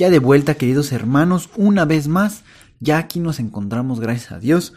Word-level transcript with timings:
Ya 0.00 0.08
de 0.08 0.18
vuelta, 0.18 0.54
queridos 0.54 0.92
hermanos, 0.92 1.50
una 1.56 1.84
vez 1.84 2.08
más, 2.08 2.40
ya 2.78 2.96
aquí 2.96 3.20
nos 3.20 3.38
encontramos, 3.38 4.00
gracias 4.00 4.32
a 4.32 4.38
Dios, 4.38 4.72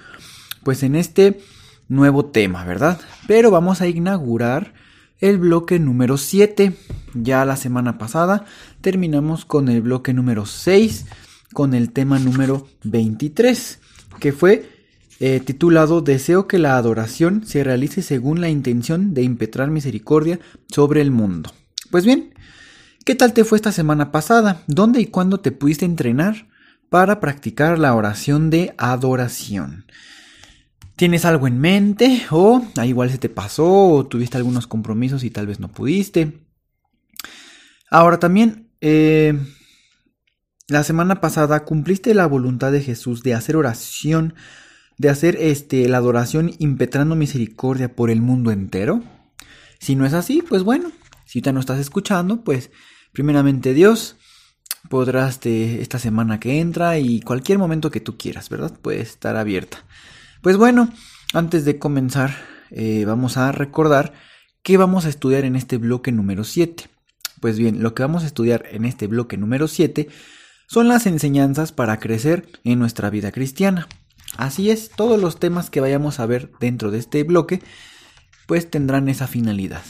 pues 0.66 0.84
en 0.84 0.98
este 0.98 1.40
nuevo 1.88 2.26
tema, 2.26 2.66
¿verdad? 2.66 3.00
Pero 3.26 3.50
vamos 3.50 3.80
a 3.80 3.88
inaugurar 3.88 4.74
el 5.20 5.38
bloque 5.38 5.80
número 5.80 6.18
7. 6.18 6.74
Ya 7.14 7.46
la 7.46 7.56
semana 7.56 7.98
pasada 7.98 8.44
terminamos 8.82 9.46
con 9.46 9.70
el 9.70 9.82
bloque 9.82 10.14
número 10.14 10.46
6, 10.46 11.06
con 11.54 11.74
el 11.74 11.94
tema 11.94 12.20
número 12.20 12.68
23, 12.84 13.80
que 14.20 14.34
fue 14.34 14.70
eh, 15.22 15.40
titulado 15.40 16.02
Deseo 16.02 16.50
que 16.50 16.60
la 16.60 16.76
adoración 16.76 17.46
se 17.46 17.64
realice 17.64 18.02
según 18.02 18.42
la 18.42 18.50
intención 18.50 19.14
de 19.14 19.24
impetrar 19.24 19.72
misericordia 19.72 20.42
sobre 20.68 21.00
el 21.00 21.12
mundo. 21.12 21.54
Pues 21.92 22.04
bien, 22.04 22.33
¿Qué 23.06 23.16
tal 23.16 23.34
te 23.34 23.44
fue 23.44 23.58
esta 23.58 23.74
semana 23.74 24.14
pasada? 24.14 24.64
¿Dónde 24.68 25.02
y 25.02 25.08
cuándo 25.08 25.42
te 25.42 25.52
pudiste 25.52 25.84
entrenar 25.84 26.48
para 26.90 27.20
practicar 27.20 27.78
la 27.78 27.94
oración 27.96 28.50
de 28.50 28.74
adoración? 28.78 29.86
¿Tienes 30.96 31.26
algo 31.26 31.48
en 31.48 31.60
mente? 31.60 32.22
¿O 32.32 32.66
igual 32.82 33.12
se 33.12 33.18
te 33.18 33.28
pasó? 33.28 33.90
¿O 33.90 34.06
tuviste 34.06 34.38
algunos 34.38 34.68
compromisos 34.68 35.26
y 35.26 35.32
tal 35.32 35.48
vez 35.48 35.60
no 35.60 35.68
pudiste? 35.68 36.46
Ahora 37.92 38.20
también, 38.20 38.70
eh, 38.80 39.38
la 40.70 40.86
semana 40.86 41.20
pasada 41.20 41.66
cumpliste 41.66 42.14
la 42.14 42.26
voluntad 42.26 42.72
de 42.72 42.80
Jesús 42.80 43.22
de 43.22 43.34
hacer 43.34 43.58
oración, 43.58 44.34
de 44.98 45.10
hacer 45.10 45.36
este, 45.42 45.90
la 45.90 45.98
adoración 45.98 46.54
impetrando 46.58 47.18
misericordia 47.18 47.98
por 47.98 48.10
el 48.10 48.22
mundo 48.22 48.52
entero. 48.52 49.04
Si 49.80 49.98
no 49.98 50.06
es 50.06 50.14
así, 50.14 50.42
pues 50.42 50.64
bueno, 50.64 50.94
si 51.34 51.42
ya 51.42 51.52
no 51.52 51.60
estás 51.60 51.80
escuchando, 51.80 52.44
pues 52.44 52.70
primeramente 53.12 53.74
Dios, 53.74 54.18
podrás 54.88 55.42
de 55.42 55.82
esta 55.82 55.98
semana 55.98 56.40
que 56.40 56.60
entra 56.60 57.00
y 57.00 57.22
cualquier 57.22 57.58
momento 57.58 57.90
que 57.90 58.00
tú 58.00 58.20
quieras, 58.20 58.50
¿verdad? 58.50 58.78
Puede 58.80 59.02
estar 59.02 59.36
abierta. 59.36 59.84
Pues 60.44 60.58
bueno, 60.58 60.94
antes 61.34 61.66
de 61.66 61.80
comenzar, 61.80 62.36
eh, 62.70 63.06
vamos 63.08 63.38
a 63.38 63.52
recordar 63.52 64.14
qué 64.62 64.78
vamos 64.78 65.06
a 65.06 65.10
estudiar 65.10 65.44
en 65.44 65.56
este 65.56 65.78
bloque 65.78 66.12
número 66.12 66.44
7. 66.44 66.88
Pues 67.42 67.58
bien, 67.58 67.82
lo 67.82 67.96
que 67.96 68.04
vamos 68.04 68.22
a 68.22 68.28
estudiar 68.28 68.66
en 68.70 68.86
este 68.86 69.08
bloque 69.08 69.36
número 69.36 69.68
7 69.68 70.10
son 70.68 70.88
las 70.88 71.08
enseñanzas 71.08 71.72
para 71.72 71.98
crecer 72.00 72.48
en 72.64 72.78
nuestra 72.78 73.10
vida 73.10 73.32
cristiana. 73.32 73.88
Así 74.38 74.70
es, 74.70 74.92
todos 74.92 75.20
los 75.20 75.40
temas 75.40 75.72
que 75.72 75.82
vayamos 75.82 76.20
a 76.20 76.28
ver 76.28 76.52
dentro 76.60 76.92
de 76.92 77.00
este 77.00 77.24
bloque, 77.24 77.64
pues 78.46 78.70
tendrán 78.70 79.10
esa 79.10 79.26
finalidad. 79.26 79.82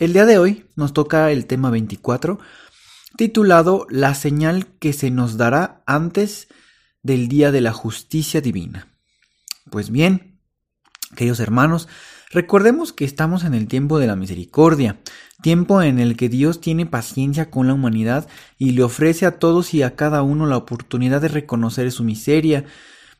El 0.00 0.14
día 0.14 0.24
de 0.24 0.38
hoy 0.38 0.64
nos 0.76 0.94
toca 0.94 1.30
el 1.30 1.44
tema 1.44 1.68
24, 1.68 2.38
titulado 3.18 3.86
La 3.90 4.14
señal 4.14 4.66
que 4.78 4.94
se 4.94 5.10
nos 5.10 5.36
dará 5.36 5.82
antes 5.84 6.48
del 7.02 7.28
día 7.28 7.52
de 7.52 7.60
la 7.60 7.74
justicia 7.74 8.40
divina. 8.40 8.88
Pues 9.70 9.90
bien, 9.90 10.40
queridos 11.16 11.38
hermanos, 11.38 11.86
recordemos 12.30 12.94
que 12.94 13.04
estamos 13.04 13.44
en 13.44 13.52
el 13.52 13.68
tiempo 13.68 13.98
de 13.98 14.06
la 14.06 14.16
misericordia, 14.16 14.98
tiempo 15.42 15.82
en 15.82 15.98
el 15.98 16.16
que 16.16 16.30
Dios 16.30 16.62
tiene 16.62 16.86
paciencia 16.86 17.50
con 17.50 17.66
la 17.66 17.74
humanidad 17.74 18.26
y 18.56 18.70
le 18.70 18.82
ofrece 18.82 19.26
a 19.26 19.38
todos 19.38 19.74
y 19.74 19.82
a 19.82 19.96
cada 19.96 20.22
uno 20.22 20.46
la 20.46 20.56
oportunidad 20.56 21.20
de 21.20 21.28
reconocer 21.28 21.92
su 21.92 22.04
miseria. 22.04 22.64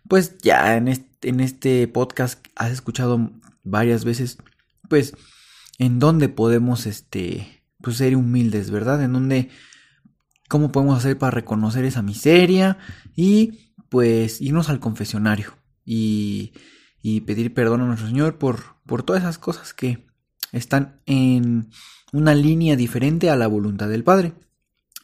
Pues 0.08 0.38
ya 0.38 0.78
en 0.78 0.88
este, 0.88 1.88
podcast 1.88 2.42
has 2.56 2.70
escuchado 2.70 3.32
varias 3.64 4.06
veces, 4.06 4.38
pues, 4.88 5.12
en 5.80 5.98
dónde 5.98 6.28
podemos, 6.28 6.84
este, 6.84 7.64
pues 7.80 7.96
ser 7.96 8.14
humildes, 8.14 8.70
¿verdad? 8.70 9.02
En 9.02 9.14
dónde 9.14 9.48
cómo 10.46 10.70
podemos 10.72 10.98
hacer 10.98 11.16
para 11.16 11.30
reconocer 11.30 11.86
esa 11.86 12.02
miseria 12.02 12.76
y 13.16 13.72
pues 13.88 14.42
irnos 14.42 14.68
al 14.68 14.78
confesionario 14.78 15.56
y, 15.86 16.52
pedir 17.24 17.54
perdón 17.54 17.80
a 17.80 17.86
nuestro 17.86 18.08
Señor 18.08 18.36
por, 18.36 18.76
por 18.84 19.04
todas 19.04 19.22
esas 19.22 19.38
cosas 19.38 19.72
que 19.72 20.06
están 20.52 21.00
en 21.06 21.70
una 22.12 22.34
línea 22.34 22.76
diferente 22.76 23.30
a 23.30 23.36
la 23.36 23.46
voluntad 23.46 23.88
del 23.88 24.04
Padre. 24.04 24.34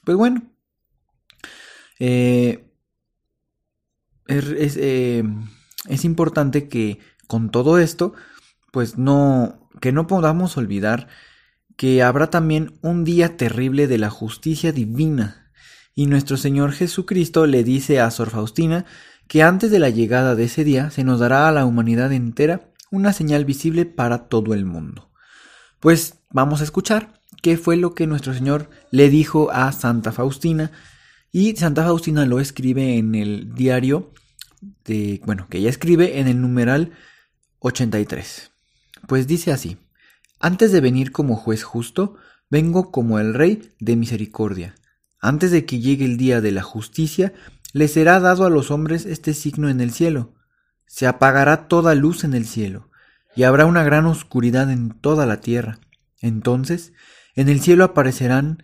Pues 0.05 0.19
bueno, 0.19 0.43
eh, 1.99 2.71
es, 4.27 4.77
eh, 4.77 5.25
es, 5.89 6.05
importante 6.05 6.69
que 6.69 6.99
con 7.27 7.51
todo 7.51 7.79
esto, 7.79 8.13
pues 8.73 8.99
no, 8.99 9.66
que 9.81 9.93
no 9.93 10.07
podamos 10.07 10.57
olvidar 10.57 11.09
que 11.77 12.03
habrá 12.03 12.31
también 12.31 12.79
un 12.83 13.05
día 13.05 13.37
terrible 13.37 13.87
de 13.87 13.99
la 13.99 14.11
justicia 14.11 14.73
divina. 14.73 15.51
Y 15.95 16.07
nuestro 16.07 16.37
Señor 16.37 16.73
Jesucristo 16.73 17.47
le 17.47 17.65
dice 17.65 18.01
a 18.01 18.11
Sor 18.11 18.31
Faustina 18.31 18.87
que 19.29 19.43
antes 19.43 19.71
de 19.71 19.79
la 19.79 19.91
llegada 19.91 20.35
de 20.35 20.45
ese 20.45 20.65
día 20.65 20.91
se 20.91 21.05
nos 21.05 21.21
dará 21.21 21.49
a 21.49 21.53
la 21.53 21.67
humanidad 21.67 22.13
entera 22.13 22.71
una 22.91 23.13
señal 23.13 23.45
visible 23.45 23.85
para 23.85 24.29
todo 24.29 24.55
el 24.55 24.65
mundo. 24.65 25.11
Pues 25.81 26.21
vamos 26.31 26.61
a 26.61 26.65
escuchar 26.65 27.21
qué 27.43 27.57
fue 27.57 27.77
lo 27.77 27.95
que 27.95 28.07
nuestro 28.07 28.33
Señor 28.35 28.71
le 28.91 29.11
dijo 29.11 29.51
a 29.51 29.71
Santa 29.73 30.13
Faustina 30.13 30.71
y 31.33 31.57
Santa 31.57 31.85
Faustina 31.85 32.25
lo 32.25 32.41
escribe 32.41 32.97
en 32.97 33.15
el 33.15 33.55
diario 33.55 34.13
de, 34.85 35.21
bueno, 35.27 35.47
que 35.51 35.59
ella 35.59 35.71
escribe 35.71 36.19
en 36.21 36.29
el 36.29 36.41
numeral 36.41 36.93
83. 37.61 38.53
Pues 39.07 39.27
dice 39.27 39.53
así: 39.53 39.79
antes 40.41 40.73
de 40.73 40.81
venir 40.81 41.13
como 41.13 41.37
juez 41.37 41.63
justo, 41.63 42.17
vengo 42.51 42.91
como 42.91 43.19
el 43.19 43.35
Rey 43.35 43.71
de 43.81 43.97
misericordia. 43.97 44.75
Antes 45.21 45.51
de 45.51 45.65
que 45.65 45.81
llegue 45.81 46.05
el 46.05 46.17
día 46.17 46.41
de 46.41 46.53
la 46.53 46.63
justicia, 46.63 47.33
le 47.73 47.89
será 47.89 48.21
dado 48.21 48.45
a 48.45 48.51
los 48.51 48.71
hombres 48.71 49.07
este 49.07 49.35
signo 49.35 49.69
en 49.69 49.81
el 49.81 49.93
cielo. 49.93 50.35
Se 50.87 51.07
apagará 51.07 51.69
toda 51.69 51.95
luz 51.95 52.23
en 52.23 52.35
el 52.35 52.47
cielo, 52.47 52.91
y 53.35 53.43
habrá 53.43 53.67
una 53.67 53.83
gran 53.83 54.07
oscuridad 54.07 54.71
en 54.71 54.91
toda 54.91 55.27
la 55.27 55.41
tierra. 55.41 55.79
Entonces, 56.21 56.93
en 57.35 57.49
el 57.49 57.61
cielo 57.61 57.85
aparecerán 57.85 58.63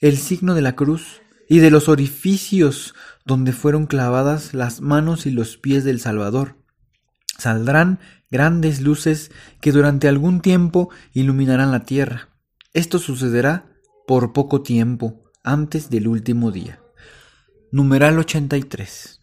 el 0.00 0.16
signo 0.16 0.54
de 0.54 0.62
la 0.62 0.76
cruz 0.76 1.22
y 1.48 1.58
de 1.58 1.70
los 1.70 1.88
orificios 1.88 2.94
donde 3.24 3.52
fueron 3.52 3.86
clavadas 3.86 4.54
las 4.54 4.80
manos 4.80 5.26
y 5.26 5.30
los 5.30 5.56
pies 5.56 5.84
del 5.84 6.00
Salvador. 6.00 6.56
Saldrán 7.38 8.00
grandes 8.32 8.80
luces 8.80 9.30
que 9.60 9.70
durante 9.70 10.08
algún 10.08 10.40
tiempo 10.40 10.88
iluminarán 11.12 11.70
la 11.70 11.84
tierra. 11.84 12.30
Esto 12.72 12.98
sucederá 12.98 13.66
por 14.06 14.32
poco 14.32 14.62
tiempo, 14.62 15.22
antes 15.44 15.90
del 15.90 16.08
último 16.08 16.50
día. 16.50 16.80
Numeral 17.70 18.18
83. 18.18 19.20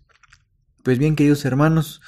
Pues 0.83 0.99
bien, 0.99 1.15
queridos 1.15 1.43
hermanos, 1.43 2.01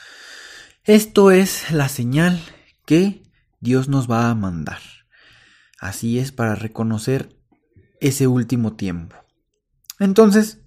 esto 0.83 1.31
es 1.31 1.71
la 1.71 1.89
señal 1.89 2.39
que 2.85 3.23
Dios 3.59 3.89
nos 3.89 4.09
va 4.09 4.29
a 4.29 4.35
mandar. 4.35 4.79
Así 5.79 6.19
es 6.19 6.31
para 6.31 6.55
reconocer 6.55 7.35
ese 7.99 8.27
último 8.27 8.75
tiempo. 8.75 9.15
Entonces, 9.99 10.59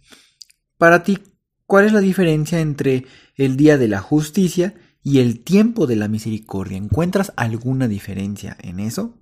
para 0.78 1.04
ti, 1.04 1.19
¿cuál 1.66 1.86
es 1.86 1.92
la 1.92 2.00
diferencia 2.00 2.60
entre 2.60 3.06
el 3.36 3.56
día 3.56 3.78
de 3.78 3.88
la 3.88 4.00
justicia 4.00 4.75
y 5.04 5.20
el 5.20 5.44
tiempo 5.44 5.86
de 5.86 5.96
la 5.96 6.08
misericordia. 6.08 6.78
¿Encuentras 6.78 7.32
alguna 7.36 7.86
diferencia 7.86 8.56
en 8.60 8.80
eso? 8.80 9.20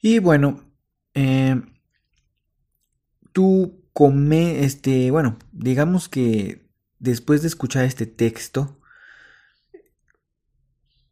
Y 0.00 0.20
bueno, 0.20 0.62
eh, 1.12 1.60
tú 3.32 3.84
come, 3.92 4.64
este, 4.64 5.10
bueno, 5.10 5.38
digamos 5.50 6.08
que 6.08 6.70
después 7.00 7.42
de 7.42 7.48
escuchar 7.48 7.84
este 7.84 8.06
texto, 8.06 8.80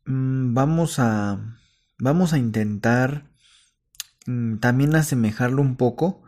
mm, 0.06 0.54
vamos 0.54 1.00
a, 1.00 1.58
vamos 1.98 2.32
a 2.32 2.38
intentar 2.38 3.28
mm, 4.26 4.58
también 4.58 4.94
asemejarlo 4.94 5.60
un 5.62 5.76
poco 5.76 6.22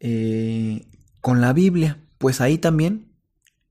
eh, 0.00 0.86
con 1.22 1.40
la 1.40 1.54
Biblia, 1.54 1.98
pues 2.18 2.42
ahí 2.42 2.58
también 2.58 3.07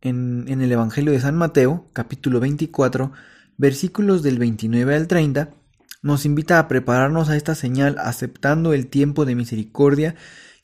en, 0.07 0.47
el 0.47 0.71
Evangelio 0.71 1.11
de 1.11 1.19
San 1.19 1.35
Mateo, 1.35 1.89
capítulo 1.93 2.39
24, 2.39 3.11
versículos 3.57 4.23
del 4.23 4.39
29 4.39 4.95
al 4.95 5.07
30, 5.07 5.53
nos 6.01 6.25
invita 6.25 6.59
a 6.59 6.67
prepararnos 6.67 7.29
a 7.29 7.35
esta 7.35 7.55
señal 7.55 7.97
aceptando 7.99 8.73
el 8.73 8.87
tiempo 8.87 9.25
de 9.25 9.35
misericordia 9.35 10.15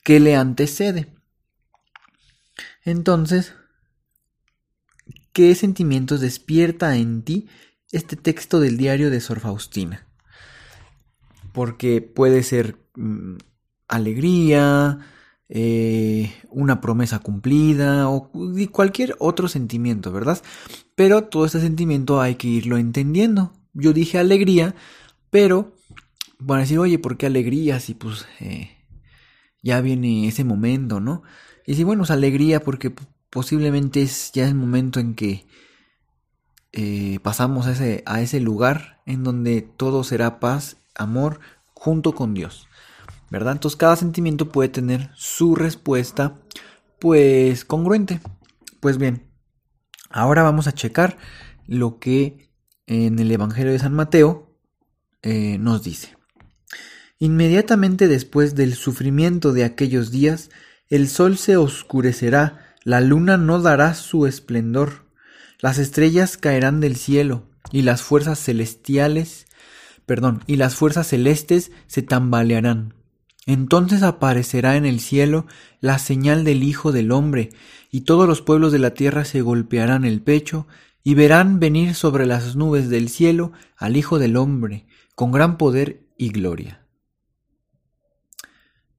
que 0.02 0.20
le 0.20 0.36
antecede. 0.36 1.08
Entonces, 2.84 3.54
¿qué 5.32 5.54
sentimientos 5.54 6.20
despierta 6.20 6.96
en 6.96 7.22
ti 7.22 7.48
este 7.92 8.16
texto 8.16 8.60
del 8.60 8.76
diario 8.76 9.10
de 9.10 9.20
Sor 9.20 9.40
Faustina? 9.40 10.06
Porque 11.52 12.00
puede 12.00 12.42
ser 12.42 12.76
mm, 12.94 13.36
alegría, 13.88 15.00
eh, 15.48 16.32
una 16.50 16.80
promesa 16.80 17.18
cumplida 17.18 18.08
o 18.08 18.30
cualquier 18.72 19.14
otro 19.18 19.48
sentimiento, 19.48 20.10
¿verdad? 20.12 20.40
Pero 20.94 21.24
todo 21.24 21.44
este 21.44 21.60
sentimiento 21.60 22.20
hay 22.20 22.36
que 22.36 22.48
irlo 22.48 22.78
entendiendo. 22.78 23.52
Yo 23.72 23.92
dije 23.92 24.18
alegría, 24.18 24.74
pero 25.30 25.74
van 26.38 26.58
a 26.58 26.62
decir, 26.62 26.78
oye, 26.78 26.98
¿por 26.98 27.16
qué 27.16 27.26
alegría 27.26 27.80
si 27.80 27.94
pues 27.94 28.26
eh, 28.40 28.70
ya 29.62 29.80
viene 29.80 30.28
ese 30.28 30.44
momento, 30.44 31.00
¿no? 31.00 31.22
Y 31.66 31.74
si 31.74 31.84
bueno, 31.84 32.04
es 32.04 32.10
alegría 32.10 32.60
porque 32.60 32.94
posiblemente 33.30 34.02
es 34.02 34.30
ya 34.32 34.46
el 34.46 34.54
momento 34.54 35.00
en 35.00 35.14
que 35.14 35.46
eh, 36.72 37.18
pasamos 37.22 37.66
a 37.66 37.72
ese, 37.72 38.02
a 38.06 38.20
ese 38.20 38.40
lugar 38.40 39.02
en 39.06 39.24
donde 39.24 39.62
todo 39.62 40.04
será 40.04 40.40
paz, 40.40 40.76
amor, 40.94 41.40
junto 41.72 42.14
con 42.14 42.34
Dios. 42.34 42.68
¿Verdad? 43.30 43.52
Entonces 43.52 43.76
cada 43.76 43.96
sentimiento 43.96 44.50
puede 44.50 44.68
tener 44.68 45.10
su 45.14 45.54
respuesta, 45.54 46.40
pues, 46.98 47.64
congruente. 47.64 48.20
Pues 48.80 48.98
bien, 48.98 49.30
ahora 50.10 50.42
vamos 50.42 50.66
a 50.66 50.72
checar 50.72 51.18
lo 51.66 51.98
que 51.98 52.50
en 52.86 53.18
el 53.18 53.30
Evangelio 53.30 53.72
de 53.72 53.78
San 53.78 53.94
Mateo 53.94 54.58
eh, 55.22 55.58
nos 55.58 55.82
dice. 55.82 56.16
Inmediatamente 57.18 58.08
después 58.08 58.54
del 58.54 58.74
sufrimiento 58.74 59.52
de 59.52 59.64
aquellos 59.64 60.10
días, 60.10 60.50
el 60.88 61.08
sol 61.08 61.38
se 61.38 61.56
oscurecerá, 61.56 62.74
la 62.82 63.00
luna 63.00 63.38
no 63.38 63.60
dará 63.60 63.94
su 63.94 64.26
esplendor, 64.26 65.06
las 65.60 65.78
estrellas 65.78 66.36
caerán 66.36 66.80
del 66.80 66.96
cielo, 66.96 67.48
y 67.72 67.82
las 67.82 68.02
fuerzas 68.02 68.38
celestiales, 68.38 69.46
perdón, 70.06 70.42
y 70.46 70.56
las 70.56 70.74
fuerzas 70.74 71.08
celestes 71.08 71.72
se 71.86 72.02
tambalearán. 72.02 72.94
Entonces 73.46 74.02
aparecerá 74.02 74.76
en 74.76 74.86
el 74.86 75.00
cielo 75.00 75.46
la 75.80 75.98
señal 75.98 76.44
del 76.44 76.62
Hijo 76.62 76.92
del 76.92 77.12
Hombre, 77.12 77.50
y 77.90 78.02
todos 78.02 78.26
los 78.26 78.42
pueblos 78.42 78.72
de 78.72 78.78
la 78.78 78.94
tierra 78.94 79.24
se 79.24 79.42
golpearán 79.42 80.04
el 80.04 80.22
pecho, 80.22 80.66
y 81.02 81.14
verán 81.14 81.60
venir 81.60 81.94
sobre 81.94 82.24
las 82.24 82.56
nubes 82.56 82.88
del 82.88 83.10
cielo 83.10 83.52
al 83.76 83.96
Hijo 83.96 84.18
del 84.18 84.36
Hombre, 84.36 84.86
con 85.14 85.30
gran 85.32 85.58
poder 85.58 86.06
y 86.16 86.30
gloria. 86.30 86.86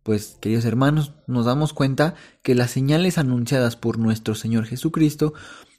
Pues, 0.04 0.38
queridos 0.40 0.66
hermanos, 0.66 1.14
nos 1.26 1.48
damos 1.48 1.74
cuenta 1.74 2.14
que 2.44 2.54
las 2.54 2.70
señales 2.70 3.18
anunciadas 3.18 3.76
por 3.76 3.98
nuestro 3.98 4.36
Señor 4.36 4.66
Jesucristo 4.66 5.34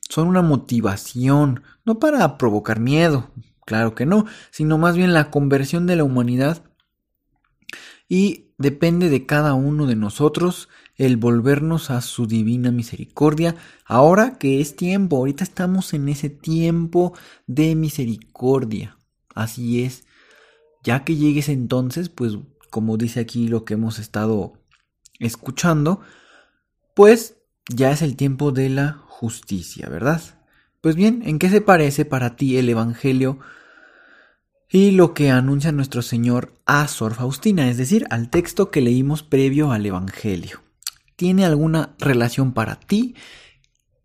son 0.08 0.26
una 0.26 0.42
motivación, 0.42 1.62
no 1.84 2.00
para 2.00 2.36
provocar 2.36 2.80
miedo, 2.80 3.30
claro 3.64 3.94
que 3.94 4.04
no, 4.04 4.26
sino 4.50 4.78
más 4.78 4.96
bien 4.96 5.12
la 5.12 5.30
conversión 5.30 5.86
de 5.86 5.94
la 5.94 6.02
humanidad 6.02 6.64
y 8.08 8.52
depende 8.58 9.08
de 9.10 9.26
cada 9.26 9.54
uno 9.54 9.86
de 9.86 9.96
nosotros 9.96 10.68
el 10.96 11.16
volvernos 11.16 11.90
a 11.90 12.00
su 12.00 12.26
divina 12.26 12.70
misericordia, 12.70 13.56
ahora 13.84 14.38
que 14.38 14.60
es 14.60 14.76
tiempo, 14.76 15.16
ahorita 15.16 15.44
estamos 15.44 15.92
en 15.92 16.08
ese 16.08 16.30
tiempo 16.30 17.12
de 17.46 17.74
misericordia. 17.74 18.96
Así 19.34 19.82
es. 19.84 20.06
Ya 20.82 21.04
que 21.04 21.16
llegues 21.16 21.48
entonces, 21.48 22.08
pues 22.08 22.38
como 22.70 22.96
dice 22.96 23.20
aquí 23.20 23.48
lo 23.48 23.64
que 23.64 23.74
hemos 23.74 23.98
estado 23.98 24.54
escuchando, 25.18 26.00
pues 26.94 27.36
ya 27.68 27.90
es 27.90 28.02
el 28.02 28.16
tiempo 28.16 28.52
de 28.52 28.70
la 28.70 28.92
justicia, 29.06 29.88
¿verdad? 29.88 30.22
Pues 30.80 30.94
bien, 30.94 31.22
¿en 31.26 31.38
qué 31.38 31.50
se 31.50 31.60
parece 31.60 32.04
para 32.04 32.36
ti 32.36 32.56
el 32.56 32.68
Evangelio 32.68 33.38
y 34.68 34.90
lo 34.90 35.14
que 35.14 35.30
anuncia 35.30 35.72
nuestro 35.72 36.02
Señor 36.02 36.54
a 36.66 36.88
Sor 36.88 37.14
Faustina, 37.14 37.68
es 37.70 37.76
decir, 37.76 38.06
al 38.10 38.30
texto 38.30 38.70
que 38.70 38.80
leímos 38.80 39.22
previo 39.22 39.70
al 39.70 39.86
Evangelio. 39.86 40.62
¿Tiene 41.14 41.44
alguna 41.44 41.94
relación 41.98 42.52
para 42.52 42.80
ti? 42.80 43.14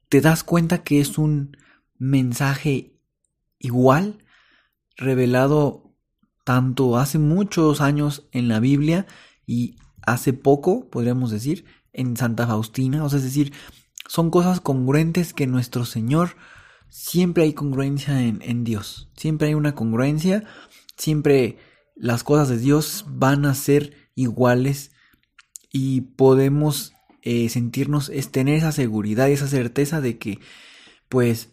¿Te 0.07 0.21
das 0.21 0.43
cuenta 0.43 0.83
que 0.83 1.01
es 1.01 1.17
un 1.17 1.57
mensaje 1.97 2.99
igual, 3.59 4.23
revelado 4.95 5.95
tanto 6.43 6.97
hace 6.97 7.17
muchos 7.17 7.81
años 7.81 8.27
en 8.31 8.47
la 8.47 8.59
Biblia 8.59 9.07
y 9.45 9.77
hace 10.05 10.33
poco, 10.33 10.89
podríamos 10.89 11.31
decir, 11.31 11.65
en 11.91 12.15
Santa 12.17 12.45
Faustina? 12.45 13.03
O 13.03 13.09
sea, 13.09 13.17
es 13.17 13.25
decir, 13.25 13.51
son 14.07 14.29
cosas 14.29 14.61
congruentes 14.61 15.33
que 15.33 15.47
nuestro 15.47 15.85
Señor 15.85 16.35
siempre 16.91 17.43
hay 17.43 17.53
congruencia 17.53 18.21
en, 18.21 18.63
Dios. 18.63 19.09
Siempre 19.15 19.47
hay 19.47 19.53
una 19.55 19.73
congruencia. 19.73 20.43
Siempre 20.97 21.57
las 21.95 22.23
cosas 22.23 22.49
de 22.49 22.57
Dios 22.57 23.05
van 23.07 23.45
a 23.45 23.55
ser 23.55 24.09
iguales 24.13 24.91
y 25.71 26.01
podemos 26.01 26.93
eh, 27.23 27.47
sentirnos, 27.49 28.09
es 28.09 28.29
tener 28.29 28.55
esa 28.55 28.73
seguridad 28.73 29.29
y 29.29 29.33
esa 29.33 29.47
certeza 29.47 30.01
de 30.01 30.17
que 30.17 30.39
pues 31.07 31.49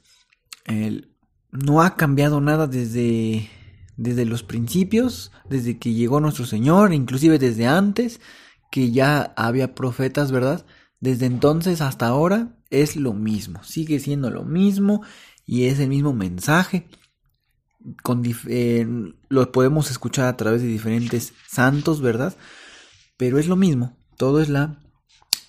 no 1.50 1.82
ha 1.82 1.96
cambiado 1.96 2.40
nada 2.40 2.66
desde, 2.66 3.48
desde 3.96 4.24
los 4.26 4.42
principios, 4.42 5.32
desde 5.48 5.78
que 5.78 5.94
llegó 5.94 6.20
nuestro 6.20 6.44
Señor, 6.46 6.92
inclusive 6.92 7.38
desde 7.38 7.66
antes, 7.66 8.20
que 8.70 8.90
ya 8.90 9.32
había 9.36 9.74
profetas, 9.74 10.30
¿verdad? 10.30 10.66
Desde 11.00 11.26
entonces 11.26 11.80
hasta 11.80 12.06
ahora 12.08 12.57
es 12.70 12.96
lo 12.96 13.12
mismo, 13.14 13.62
sigue 13.64 13.98
siendo 14.00 14.30
lo 14.30 14.44
mismo 14.44 15.02
y 15.46 15.64
es 15.64 15.78
el 15.78 15.88
mismo 15.88 16.12
mensaje. 16.12 16.88
Con 18.02 18.22
eh, 18.48 18.86
lo 19.28 19.52
podemos 19.52 19.90
escuchar 19.90 20.26
a 20.26 20.36
través 20.36 20.62
de 20.62 20.68
diferentes 20.68 21.32
santos, 21.46 22.00
¿verdad? 22.00 22.36
Pero 23.16 23.38
es 23.38 23.46
lo 23.46 23.56
mismo, 23.56 23.96
todo 24.16 24.40
es 24.40 24.48
la 24.48 24.78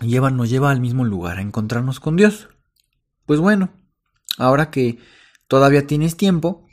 lleva 0.02 0.32
nos 0.32 0.50
lleva 0.50 0.72
al 0.72 0.80
mismo 0.80 1.04
lugar, 1.04 1.38
a 1.38 1.42
encontrarnos 1.42 2.00
con 2.00 2.16
Dios. 2.16 2.50
Pues 3.26 3.40
bueno, 3.40 3.72
ahora 4.38 4.72
que 4.72 5.00
todavía 5.48 5.86
tienes 5.88 6.18
tiempo, 6.18 6.68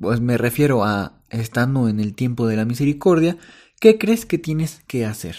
pues 0.00 0.20
me 0.20 0.38
refiero 0.38 0.84
a 0.84 1.22
estando 1.30 1.88
en 1.88 2.00
el 2.00 2.14
tiempo 2.14 2.46
de 2.46 2.56
la 2.56 2.64
misericordia, 2.64 3.36
¿qué 3.80 3.98
crees 3.98 4.26
que 4.26 4.38
tienes 4.38 4.80
que 4.86 5.04
hacer? 5.04 5.36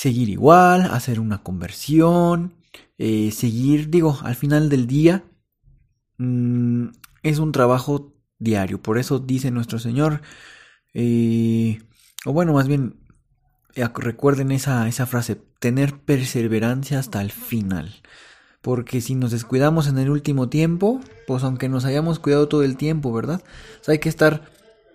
Seguir 0.00 0.30
igual, 0.30 0.86
hacer 0.92 1.20
una 1.20 1.42
conversión, 1.42 2.54
eh, 2.96 3.30
seguir, 3.32 3.90
digo, 3.90 4.18
al 4.22 4.34
final 4.34 4.70
del 4.70 4.86
día 4.86 5.24
mm, 6.16 6.86
es 7.22 7.38
un 7.38 7.52
trabajo 7.52 8.14
diario. 8.38 8.80
Por 8.80 8.96
eso 8.96 9.18
dice 9.18 9.50
nuestro 9.50 9.78
Señor, 9.78 10.22
eh, 10.94 11.82
o 12.24 12.32
bueno, 12.32 12.54
más 12.54 12.66
bien, 12.66 12.96
eh, 13.74 13.86
recuerden 13.94 14.52
esa, 14.52 14.88
esa 14.88 15.04
frase, 15.04 15.36
tener 15.58 15.98
perseverancia 15.98 16.98
hasta 16.98 17.20
el 17.20 17.30
final. 17.30 18.00
Porque 18.62 19.02
si 19.02 19.14
nos 19.14 19.32
descuidamos 19.32 19.86
en 19.86 19.98
el 19.98 20.08
último 20.08 20.48
tiempo, 20.48 21.02
pues 21.26 21.44
aunque 21.44 21.68
nos 21.68 21.84
hayamos 21.84 22.18
cuidado 22.20 22.48
todo 22.48 22.62
el 22.62 22.78
tiempo, 22.78 23.12
¿verdad? 23.12 23.44
hay 23.86 23.98
que 23.98 24.08
estar 24.08 24.50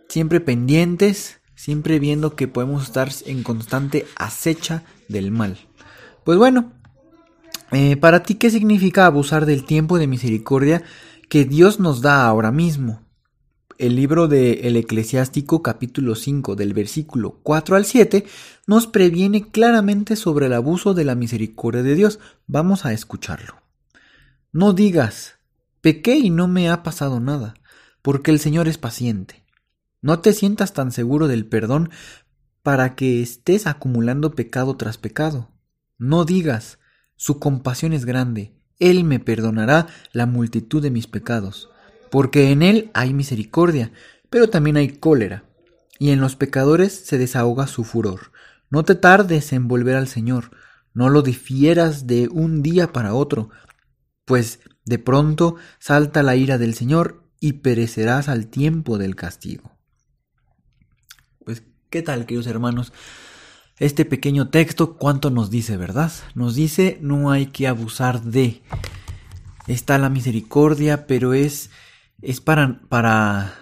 siempre 0.10 0.40
pendientes, 0.40 1.42
siempre 1.54 2.00
viendo 2.00 2.36
que 2.36 2.48
podemos 2.48 2.82
estar 2.86 3.12
en 3.28 3.44
constante 3.44 4.08
acecha 4.16 4.84
del 5.08 5.32
mal. 5.32 5.58
Pues 6.24 6.38
bueno, 6.38 6.74
eh, 7.72 7.98
para 7.98 8.24
ti, 8.24 8.36
¿qué 8.36 8.50
significa 8.50 9.06
abusar 9.06 9.46
del 9.46 9.66
tiempo 9.66 9.98
de 9.98 10.08
misericordia 10.08 10.84
que 11.30 11.46
Dios 11.46 11.80
nos 11.80 12.02
da 12.02 12.26
ahora 12.26 12.52
mismo? 12.52 13.02
El 13.78 13.98
libro 13.98 14.30
de 14.30 14.68
Eclesiástico 14.70 15.62
capítulo 15.62 16.16
5 16.16 16.56
del 16.56 16.74
versículo 16.74 17.40
4 17.44 17.76
al 17.76 17.84
7 17.84 18.26
nos 18.68 18.88
previene 18.88 19.50
claramente 19.50 20.16
sobre 20.16 20.46
el 20.46 20.54
abuso 20.54 20.94
de 20.94 21.04
la 21.04 21.16
misericordia 21.16 21.84
de 21.84 21.96
Dios. 21.96 22.20
Vamos 22.48 22.86
a 22.86 22.94
escucharlo. 22.94 23.56
No 24.54 24.72
digas, 24.72 25.36
pequé 25.82 26.16
y 26.16 26.30
no 26.30 26.48
me 26.48 26.70
ha 26.70 26.84
pasado 26.84 27.20
nada, 27.20 27.56
porque 28.02 28.32
el 28.32 28.40
Señor 28.40 28.70
es 28.70 28.78
paciente. 28.78 29.44
No 30.02 30.20
te 30.20 30.32
sientas 30.32 30.72
tan 30.72 30.94
seguro 30.94 31.28
del 31.28 31.46
perdón 31.46 31.90
para 32.66 32.96
que 32.96 33.22
estés 33.22 33.68
acumulando 33.68 34.34
pecado 34.34 34.76
tras 34.76 34.98
pecado. 34.98 35.52
No 36.00 36.26
digas, 36.26 36.80
su 37.16 37.38
compasión 37.38 37.94
es 37.94 38.06
grande, 38.06 38.56
Él 38.80 39.04
me 39.04 39.20
perdonará 39.20 39.86
la 40.14 40.26
multitud 40.26 40.82
de 40.82 40.90
mis 40.90 41.06
pecados, 41.06 41.70
porque 42.10 42.50
en 42.50 42.64
Él 42.64 42.90
hay 42.96 43.14
misericordia, 43.14 43.92
pero 44.32 44.50
también 44.50 44.78
hay 44.78 44.98
cólera, 44.98 45.44
y 46.00 46.10
en 46.10 46.22
los 46.22 46.36
pecadores 46.36 46.92
se 46.92 47.20
desahoga 47.20 47.68
su 47.68 47.84
furor. 47.84 48.32
No 48.72 48.84
te 48.84 48.96
tardes 48.96 49.54
en 49.54 49.68
volver 49.68 49.96
al 49.96 50.08
Señor, 50.08 50.50
no 50.96 51.10
lo 51.10 51.22
difieras 51.22 52.08
de 52.08 52.30
un 52.30 52.64
día 52.64 52.92
para 52.92 53.14
otro, 53.14 53.52
pues 54.26 54.60
de 54.86 54.98
pronto 54.98 55.58
salta 55.78 56.24
la 56.24 56.36
ira 56.36 56.58
del 56.58 56.74
Señor 56.74 57.30
y 57.40 57.54
perecerás 57.54 58.28
al 58.28 58.48
tiempo 58.48 58.98
del 58.98 59.16
castigo. 59.16 59.75
¿Qué 61.96 62.02
tal, 62.02 62.26
queridos 62.26 62.48
hermanos? 62.48 62.92
este 63.80 64.04
pequeño 64.04 64.50
texto, 64.50 64.98
¿cuánto 64.98 65.30
nos 65.30 65.50
dice, 65.50 65.78
verdad? 65.78 66.12
Nos 66.34 66.54
dice, 66.54 66.98
no 67.02 67.32
hay 67.32 67.46
que 67.46 67.70
abusar 67.70 68.22
de. 68.22 68.62
Está 69.68 69.98
la 69.98 70.10
misericordia, 70.10 71.08
pero 71.08 71.34
es, 71.34 71.70
es 72.22 72.42
para, 72.42 72.82
para, 72.90 73.54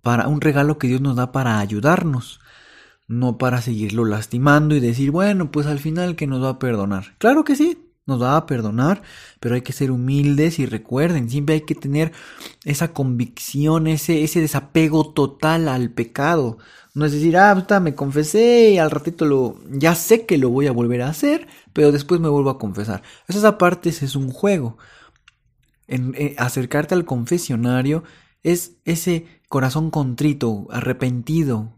para 0.00 0.26
un 0.26 0.40
regalo 0.40 0.78
que 0.78 0.86
Dios 0.86 1.02
nos 1.02 1.16
da 1.16 1.30
para 1.30 1.58
ayudarnos, 1.58 2.40
no 3.08 3.36
para 3.36 3.60
seguirlo 3.60 4.06
lastimando 4.06 4.74
y 4.74 4.80
decir, 4.80 5.10
bueno, 5.10 5.50
pues 5.50 5.66
al 5.66 5.80
final 5.80 6.16
que 6.16 6.26
nos 6.26 6.42
va 6.42 6.48
a 6.48 6.58
perdonar. 6.58 7.14
Claro 7.18 7.44
que 7.44 7.56
sí, 7.56 7.87
nos 8.08 8.22
va 8.22 8.36
a 8.36 8.46
perdonar, 8.46 9.02
pero 9.38 9.54
hay 9.54 9.60
que 9.60 9.74
ser 9.74 9.90
humildes 9.90 10.58
y 10.58 10.66
recuerden, 10.66 11.28
siempre 11.28 11.56
hay 11.56 11.60
que 11.60 11.74
tener 11.74 12.12
esa 12.64 12.92
convicción, 12.94 13.86
ese, 13.86 14.24
ese 14.24 14.40
desapego 14.40 15.12
total 15.12 15.68
al 15.68 15.90
pecado. 15.90 16.58
No 16.94 17.04
es 17.04 17.12
decir, 17.12 17.36
ah, 17.36 17.54
me 17.80 17.94
confesé 17.94 18.70
y 18.70 18.78
al 18.78 18.90
ratito 18.90 19.26
lo, 19.26 19.58
ya 19.70 19.94
sé 19.94 20.24
que 20.26 20.38
lo 20.38 20.48
voy 20.48 20.66
a 20.66 20.72
volver 20.72 21.02
a 21.02 21.10
hacer, 21.10 21.46
pero 21.74 21.92
después 21.92 22.20
me 22.20 22.30
vuelvo 22.30 22.50
a 22.50 22.58
confesar. 22.58 23.02
Esa 23.28 23.58
parte 23.58 23.90
es 23.90 24.16
un 24.16 24.30
juego. 24.30 24.78
Eh, 25.86 26.34
acercarte 26.38 26.94
al 26.94 27.04
confesionario 27.04 28.04
es 28.42 28.76
ese 28.84 29.26
corazón 29.48 29.90
contrito, 29.90 30.66
arrepentido, 30.70 31.76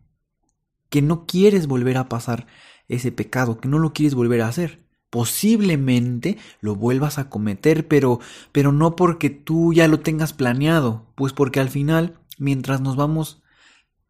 que 0.90 1.02
no 1.02 1.26
quieres 1.26 1.66
volver 1.66 1.96
a 1.96 2.08
pasar 2.08 2.46
ese 2.88 3.12
pecado, 3.12 3.58
que 3.58 3.68
no 3.68 3.78
lo 3.78 3.92
quieres 3.92 4.14
volver 4.14 4.42
a 4.42 4.49
hacer 4.49 4.89
posiblemente 5.11 6.38
lo 6.61 6.76
vuelvas 6.76 7.19
a 7.19 7.29
cometer, 7.29 7.88
pero, 7.88 8.21
pero 8.52 8.73
no 8.73 8.97
porque 8.97 9.29
tú 9.29 9.73
ya 9.73 9.88
lo 9.88 10.00
tengas 10.00 10.33
planeado, 10.33 11.07
pues 11.17 11.33
porque 11.33 11.61
al 11.61 11.69
final, 11.69 12.19
mientras 12.38 12.81
nos 12.81 12.97
vamos 12.97 13.43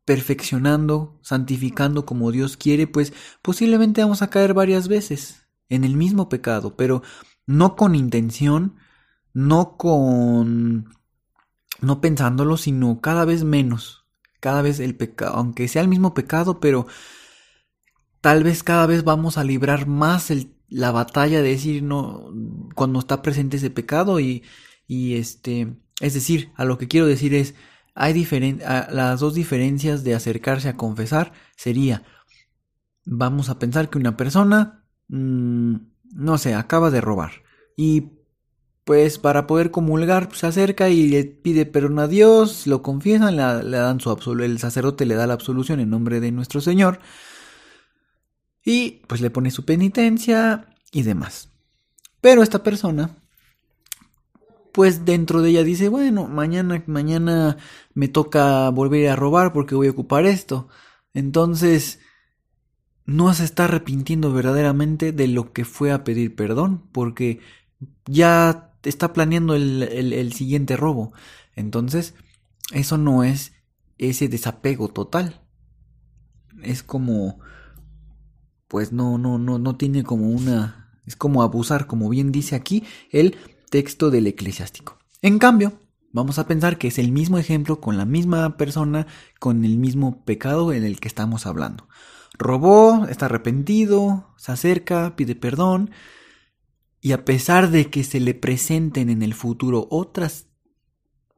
perfeccionando, 0.05 1.19
santificando 1.23 2.05
como 2.05 2.33
Dios 2.33 2.57
quiere, 2.57 2.87
pues 2.87 3.13
posiblemente 3.43 4.03
vamos 4.03 4.23
a 4.23 4.31
caer 4.31 4.55
varias 4.55 4.89
veces 4.89 5.47
en 5.69 5.85
el 5.85 5.97
mismo 5.97 6.29
pecado, 6.29 6.77
pero 6.77 7.03
no 7.47 7.77
con 7.77 7.95
intención, 7.95 8.77
no 9.33 9.77
con 9.77 10.95
no 11.81 12.01
pensándolo, 12.03 12.59
sino 12.59 13.01
cada 13.01 13.25
vez 13.25 13.45
menos, 13.45 14.05
cada 14.41 14.61
vez 14.61 14.81
el 14.81 14.97
pecado, 14.97 15.35
aunque 15.37 15.67
sea 15.69 15.81
el 15.81 15.89
mismo 15.89 16.13
pecado, 16.13 16.61
pero 16.61 16.87
tal 18.21 18.45
vez 18.45 18.63
cada 18.63 18.87
vez 18.87 19.05
vamos 19.05 19.39
a 19.39 19.45
librar 19.45 19.87
más 19.87 20.31
el 20.31 20.60
la 20.71 20.93
batalla 20.93 21.43
de 21.43 21.51
decir 21.51 21.83
no 21.83 22.33
cuando 22.75 23.01
está 23.01 23.23
presente 23.23 23.59
ese 23.59 23.71
pecado 23.71 24.21
y, 24.21 24.45
y 24.87 25.17
este 25.17 25.77
es 26.01 26.15
decir 26.15 26.53
a 26.57 26.65
lo 26.65 26.79
que 26.79 26.89
quiero 26.89 27.07
decir 27.07 27.35
es 27.35 27.55
hay 27.95 28.13
diferen 28.13 28.61
las 28.61 29.21
dos 29.21 29.35
diferencias 29.35 30.05
de 30.05 30.15
acercarse 30.15 30.69
a 30.69 30.77
confesar 30.77 31.33
sería 31.57 32.05
vamos 33.05 33.51
a 33.51 33.59
pensar 33.59 33.91
que 33.91 33.99
una 33.99 34.17
persona 34.17 34.85
mmm, 35.09 35.75
no 36.15 36.39
sé 36.39 36.55
acaba 36.55 36.91
de 36.91 37.01
robar 37.01 37.33
y 37.77 38.13
pues 38.85 39.19
para 39.19 39.47
poder 39.47 39.71
comulgar 39.71 40.29
pues, 40.29 40.41
se 40.41 40.47
acerca 40.47 40.89
y 40.89 41.09
le 41.09 41.25
pide 41.25 41.67
perdón 41.67 41.99
a 41.99 42.07
Dios 42.07 42.69
lo 42.69 42.83
confiesan 42.83 43.37
le, 43.37 43.65
le 43.65 43.77
dan 43.77 44.01
su 44.01 44.11
el 44.41 44.59
sacerdote 44.61 45.05
le 45.05 45.17
da 45.17 45.27
la 45.27 45.35
absolución 45.35 45.81
en 45.81 45.91
nombre 45.91 46.21
de 46.21 46.31
nuestro 46.31 46.61
Señor 46.61 47.01
y 48.65 49.03
pues 49.07 49.21
le 49.21 49.31
pone 49.31 49.51
su 49.51 49.65
penitencia 49.65 50.75
y 50.93 51.03
demás. 51.03 51.51
Pero 52.21 52.43
esta 52.43 52.63
persona, 52.63 53.17
pues 54.73 55.05
dentro 55.05 55.43
de 55.43 55.51
ella 55.51 55.65
dice, 55.65 55.89
bueno, 55.89 56.29
mañana, 56.29 56.83
mañana 56.87 57.57
me 57.95 58.09
toca 58.09 58.69
volver 58.71 59.09
a 59.09 59.17
robar 59.17 59.53
porque 59.53 59.75
voy 59.75 59.89
a 59.89 59.93
ocupar 59.93 60.27
esto. 60.27 60.69
Entonces, 61.15 62.01
no 63.07 63.33
se 63.35 63.45
está 63.45 63.65
arrepintiendo 63.65 64.33
verdaderamente 64.33 65.13
de 65.13 65.29
lo 65.29 65.53
que 65.53 65.65
fue 65.65 65.93
a 65.93 66.05
pedir 66.05 66.37
perdón, 66.37 66.89
porque 66.93 67.41
ya 68.07 68.75
está 68.85 69.13
planeando 69.13 69.55
el, 69.55 69.83
el 69.83 70.33
siguiente 70.33 70.77
robo. 70.77 71.13
Entonces, 71.57 72.15
eso 72.73 72.99
no 72.99 73.25
es 73.25 73.53
ese 73.99 74.29
desapego 74.29 74.89
total. 74.89 75.41
Es 76.63 76.83
como 76.83 77.41
pues 78.71 78.93
no, 78.93 79.19
no, 79.19 79.37
no, 79.37 79.59
no 79.59 79.75
tiene 79.75 80.05
como 80.05 80.29
una, 80.31 80.93
es 81.05 81.17
como 81.17 81.43
abusar, 81.43 81.89
como 81.89 82.09
bien 82.09 82.31
dice 82.31 82.55
aquí 82.55 82.85
el 83.11 83.37
texto 83.69 84.13
del 84.13 84.29
eclesiástico. 84.29 84.97
En 85.23 85.41
cambio, 85.41 85.73
vamos 86.13 86.39
a 86.39 86.47
pensar 86.47 86.79
que 86.79 86.87
es 86.87 87.01
el 87.01 87.11
mismo 87.11 87.37
ejemplo 87.39 87.81
con 87.81 87.97
la 87.97 88.05
misma 88.05 88.57
persona, 88.57 89.09
con 89.41 89.65
el 89.65 89.77
mismo 89.77 90.25
pecado 90.25 90.73
en 90.73 90.85
el 90.85 91.01
que 91.01 91.09
estamos 91.09 91.47
hablando. 91.47 91.89
Robó, 92.39 93.07
está 93.07 93.27
arrepentido, 93.27 94.33
se 94.37 94.53
acerca, 94.53 95.17
pide 95.17 95.35
perdón, 95.35 95.91
y 97.01 97.11
a 97.11 97.25
pesar 97.25 97.73
de 97.73 97.91
que 97.91 98.05
se 98.05 98.21
le 98.21 98.35
presenten 98.35 99.11
en 99.11 99.25
el 99.25 99.35
futuro 99.35 99.89
otras 99.91 100.47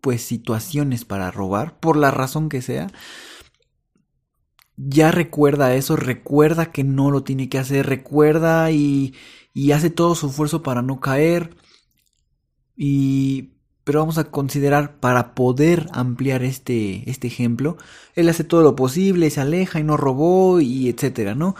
pues 0.02 0.20
situaciones 0.20 1.06
para 1.06 1.30
robar, 1.30 1.80
por 1.80 1.96
la 1.96 2.10
razón 2.10 2.50
que 2.50 2.60
sea, 2.60 2.88
ya 4.76 5.10
recuerda 5.10 5.74
eso, 5.74 5.96
recuerda 5.96 6.72
que 6.72 6.84
no 6.84 7.10
lo 7.10 7.22
tiene 7.24 7.48
que 7.48 7.58
hacer, 7.58 7.86
recuerda 7.86 8.70
y, 8.70 9.14
y 9.54 9.72
hace 9.72 9.90
todo 9.90 10.14
su 10.14 10.28
esfuerzo 10.28 10.62
para 10.62 10.82
no 10.82 11.00
caer. 11.00 11.56
Y 12.76 13.52
pero 13.84 14.00
vamos 14.00 14.18
a 14.18 14.24
considerar 14.24 15.00
para 15.00 15.34
poder 15.34 15.88
ampliar 15.92 16.44
este, 16.44 17.08
este 17.10 17.26
ejemplo, 17.26 17.76
él 18.14 18.28
hace 18.28 18.44
todo 18.44 18.62
lo 18.62 18.76
posible, 18.76 19.30
se 19.30 19.40
aleja 19.40 19.80
y 19.80 19.84
no 19.84 19.96
robó 19.96 20.60
y 20.60 20.88
etcétera, 20.88 21.34
¿no? 21.34 21.56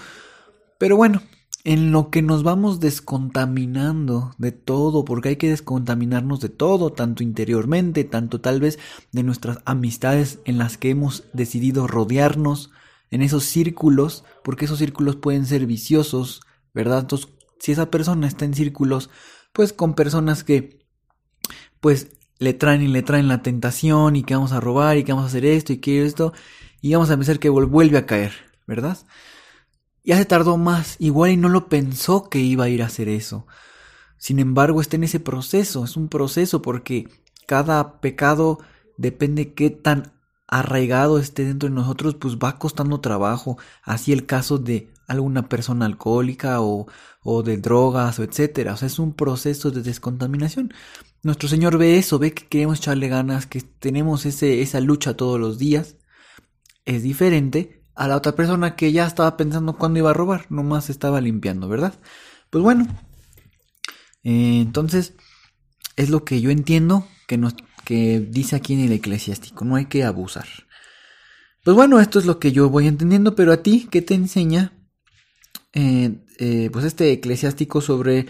Pero 0.79 0.97
bueno, 0.97 1.23
en 1.65 1.93
lo 1.93 2.11
que 2.11 2.23
nos 2.23 2.43
vamos 2.43 2.81
descontaminando 2.81 4.35
de 4.39 4.53
todo, 4.53 5.05
porque 5.05 5.31
hay 5.31 5.37
que 5.37 5.51
descontaminarnos 5.51 6.41
de 6.41 6.49
todo, 6.49 6.93
tanto 6.93 7.23
interiormente, 7.23 8.05
tanto 8.05 8.41
tal 8.41 8.61
vez 8.61 8.79
de 9.13 9.23
nuestras 9.23 9.59
amistades 9.65 10.41
en 10.45 10.59
las 10.59 10.79
que 10.79 10.91
hemos 10.91 11.25
decidido 11.33 11.87
rodearnos, 11.87 12.71
en 13.13 13.21
esos 13.21 13.45
círculos, 13.45 14.25
porque 14.43 14.65
esos 14.65 14.79
círculos 14.79 15.17
pueden 15.17 15.45
ser 15.47 15.67
viciosos, 15.67 16.41
¿verdad? 16.73 17.01
Entonces, 17.01 17.29
si 17.61 17.71
esa 17.71 17.91
persona 17.91 18.27
está 18.27 18.47
en 18.47 18.55
círculos, 18.55 19.11
pues 19.53 19.75
con 19.75 19.95
personas 19.95 20.43
que, 20.45 20.85
pues, 21.79 22.09
le 22.39 22.55
traen 22.55 22.81
y 22.83 22.89
le 22.89 23.03
traen 23.03 23.29
la 23.29 23.43
tentación 23.43 24.17
y 24.17 24.25
que 24.25 24.35
vamos 24.35 24.53
a 24.53 24.61
robar 24.61 24.97
y 24.97 25.05
que 25.05 25.13
vamos 25.13 25.27
a 25.27 25.29
hacer 25.29 25.45
esto 25.45 25.75
y 25.75 25.77
que 25.77 26.05
esto, 26.05 26.33
y 26.81 26.95
vamos 26.95 27.11
a 27.11 27.17
pensar 27.17 27.39
que 27.39 27.51
vuelve 27.51 27.99
a 27.99 28.07
caer, 28.07 28.33
¿verdad? 28.67 28.97
Ya 30.03 30.17
se 30.17 30.25
tardó 30.25 30.57
más, 30.57 30.97
igual 30.99 31.33
y 31.33 31.37
no 31.37 31.51
lo 31.51 31.69
pensó 31.69 32.31
que 32.31 32.39
iba 32.39 32.65
a 32.65 32.71
ir 32.71 32.83
a 32.83 32.87
hacer 32.87 33.11
eso. 33.11 33.47
Sin 34.17 34.39
embargo, 34.39 34.81
está 34.81 34.97
en 34.97 35.05
ese 35.05 35.21
proceso, 35.21 35.85
es 35.85 35.99
un 35.99 36.09
proceso 36.09 36.63
porque 36.63 37.09
cada 37.47 38.01
pecado 38.01 38.59
depende 38.97 39.53
qué 39.53 39.69
tan 39.69 40.15
arraigado 40.53 41.19
esté 41.19 41.47
dentro 41.47 41.71
de 41.71 41.75
nosotros, 41.75 42.15
pues 42.17 42.37
va 42.37 42.59
costando 42.59 43.01
trabajo. 43.01 43.57
Así 43.83 44.13
el 44.13 44.27
caso 44.27 44.59
de 44.59 44.93
alguna 45.09 45.49
persona 45.49 45.87
alcohólica 45.87 46.61
o, 46.61 46.87
o 47.23 47.43
de 47.43 47.57
drogas 47.57 48.19
o 48.19 48.23
etcétera. 48.23 48.75
O 48.75 48.77
sea, 48.77 48.87
es 48.87 48.99
un 48.99 49.15
proceso 49.15 49.71
de 49.71 49.83
descontaminación. 49.83 50.75
Nuestro 51.23 51.49
Señor 51.49 51.79
ve 51.79 51.97
eso, 51.97 52.19
ve 52.19 52.35
que 52.35 52.47
queremos 52.47 52.81
echarle 52.81 53.09
ganas, 53.09 53.47
que 53.47 53.63
tenemos 53.63 54.27
ese, 54.27 54.61
esa 54.61 54.81
lucha 54.81 55.17
todos 55.17 55.41
los 55.41 55.59
días. 55.59 55.97
Es 56.85 57.03
diferente 57.03 57.83
a 57.95 58.07
la 58.07 58.17
otra 58.17 58.35
persona 58.35 58.77
que 58.77 58.93
ya 58.93 59.07
estaba 59.07 59.39
pensando 59.39 59.79
cuándo 59.79 60.01
iba 60.01 60.11
a 60.11 60.15
robar, 60.15 60.47
nomás 60.51 60.91
estaba 60.91 61.21
limpiando, 61.23 61.69
¿verdad? 61.69 61.95
Pues 62.51 62.63
bueno, 62.63 62.89
eh, 64.23 64.61
entonces 64.61 65.15
es 65.97 66.11
lo 66.11 66.25
que 66.25 66.43
yo 66.43 66.51
entiendo 66.51 67.07
que 67.27 67.39
nos, 67.39 67.55
que 67.85 68.21
dice 68.21 68.57
aquí 68.57 68.75
en 68.75 68.81
el 68.81 68.93
eclesiástico, 68.93 69.65
no 69.65 69.77
hay 69.77 69.87
que 69.87 70.05
abusar. 70.05 70.47
Pues 71.65 71.77
bueno, 71.77 72.01
esto 72.01 72.19
es 72.19 72.27
lo 72.27 72.39
que 72.39 72.53
yo 72.53 72.69
voy 72.71 72.89
entendiendo, 72.89 73.35
pero 73.35 73.53
a 73.53 73.63
ti, 73.63 73.89
¿qué 73.91 74.03
te 74.03 74.15
enseña 74.15 74.73
eh, 75.73 76.25
eh, 76.39 76.71
pues 76.73 76.85
este 76.85 77.13
eclesiástico 77.13 77.81
sobre 77.81 78.27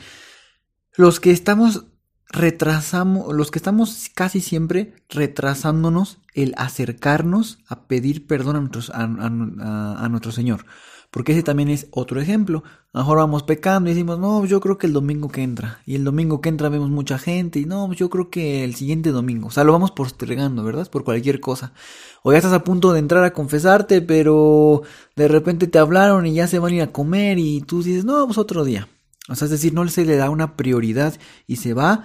los 0.97 1.19
que 1.19 1.31
estamos 1.31 1.87
retrasamos, 2.29 3.35
los 3.35 3.51
que 3.51 3.59
estamos 3.59 4.11
casi 4.15 4.41
siempre 4.41 4.95
retrasándonos 5.09 6.19
el 6.35 6.55
acercarnos 6.57 7.59
a 7.67 7.87
pedir 7.87 8.27
perdón 8.27 8.71
a, 8.93 10.05
a 10.05 10.09
nuestro 10.09 10.33
Señor? 10.33 10.67
Porque 11.13 11.33
ese 11.33 11.43
también 11.43 11.69
es 11.69 11.89
otro 11.91 12.23
ejemplo. 12.23 12.65
A 12.95 12.99
lo 12.99 13.01
mejor 13.01 13.19
vamos 13.19 13.43
pecando 13.43 13.91
y 13.91 13.93
decimos, 13.93 14.19
no, 14.19 14.47
yo 14.47 14.61
creo 14.61 14.79
que 14.79 14.87
el 14.87 14.95
domingo 14.95 15.29
que 15.29 15.43
entra. 15.43 15.83
Y 15.85 15.95
el 15.95 16.05
domingo 16.05 16.41
que 16.41 16.49
entra 16.49 16.71
vemos 16.71 16.89
mucha 16.89 17.19
gente. 17.19 17.59
Y 17.59 17.67
no, 17.67 17.93
yo 17.93 18.09
creo 18.09 18.31
que 18.31 18.65
el 18.65 18.75
siguiente 18.75 19.11
domingo. 19.11 19.49
O 19.49 19.51
sea, 19.51 19.63
lo 19.63 19.73
vamos 19.73 19.91
postergando, 19.91 20.65
¿verdad? 20.65 20.91
Por 20.91 21.05
cualquier 21.05 21.39
cosa. 21.39 21.75
O 22.23 22.33
ya 22.33 22.39
estás 22.39 22.55
a 22.55 22.65
punto 22.65 22.95
de 22.95 22.99
entrar 22.99 23.25
a 23.25 23.35
confesarte, 23.35 24.01
pero 24.01 24.85
de 25.15 25.29
repente 25.29 25.67
te 25.67 25.79
hablaron 25.79 26.25
y 26.27 26.33
ya 26.33 26.47
se 26.47 26.59
van 26.59 26.73
a 26.73 26.77
ir 26.77 26.83
a 26.83 26.93
comer. 26.93 27.39
Y 27.39 27.61
tú 27.61 27.83
dices, 27.83 28.07
no, 28.07 28.25
pues 28.25 28.39
otro 28.39 28.65
día. 28.65 28.89
O 29.29 29.35
sea, 29.35 29.45
es 29.45 29.51
decir, 29.51 29.75
no 29.75 29.87
se 29.89 30.07
le 30.07 30.17
da 30.17 30.31
una 30.31 30.57
prioridad 30.57 31.15
y 31.47 31.57
se 31.57 31.75
va 31.75 32.05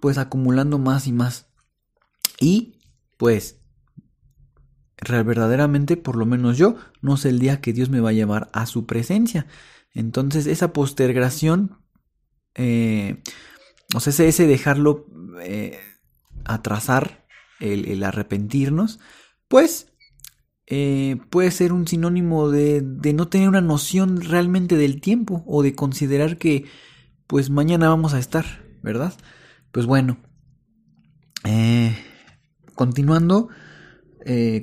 pues 0.00 0.16
acumulando 0.16 0.78
más 0.78 1.06
y 1.06 1.12
más. 1.12 1.46
Y 2.40 2.78
pues 3.18 3.59
verdaderamente, 5.08 5.96
por 5.96 6.16
lo 6.16 6.26
menos 6.26 6.58
yo, 6.58 6.76
no 7.00 7.16
sé 7.16 7.30
el 7.30 7.38
día 7.38 7.60
que 7.60 7.72
Dios 7.72 7.88
me 7.88 8.00
va 8.00 8.10
a 8.10 8.14
llevar 8.14 8.50
a 8.52 8.66
su 8.66 8.86
presencia. 8.86 9.46
Entonces 9.92 10.46
esa 10.46 10.72
postergación, 10.72 11.78
eh, 12.54 13.22
o 13.94 14.00
sea, 14.00 14.26
ese, 14.26 14.46
dejarlo 14.46 15.06
eh, 15.42 15.80
atrasar, 16.44 17.26
el, 17.60 18.02
arrepentirnos, 18.04 19.00
pues 19.48 19.92
eh, 20.66 21.18
puede 21.28 21.50
ser 21.50 21.72
un 21.72 21.86
sinónimo 21.86 22.48
de, 22.48 22.80
de, 22.80 23.12
no 23.12 23.28
tener 23.28 23.48
una 23.48 23.60
noción 23.60 24.20
realmente 24.22 24.76
del 24.76 25.00
tiempo 25.00 25.42
o 25.46 25.62
de 25.62 25.74
considerar 25.74 26.38
que 26.38 26.64
pues 27.26 27.50
mañana 27.50 27.88
vamos 27.88 28.14
a 28.14 28.18
estar, 28.18 28.64
¿verdad? 28.82 29.12
Pues 29.72 29.86
bueno, 29.86 30.18
continuando 32.74 33.50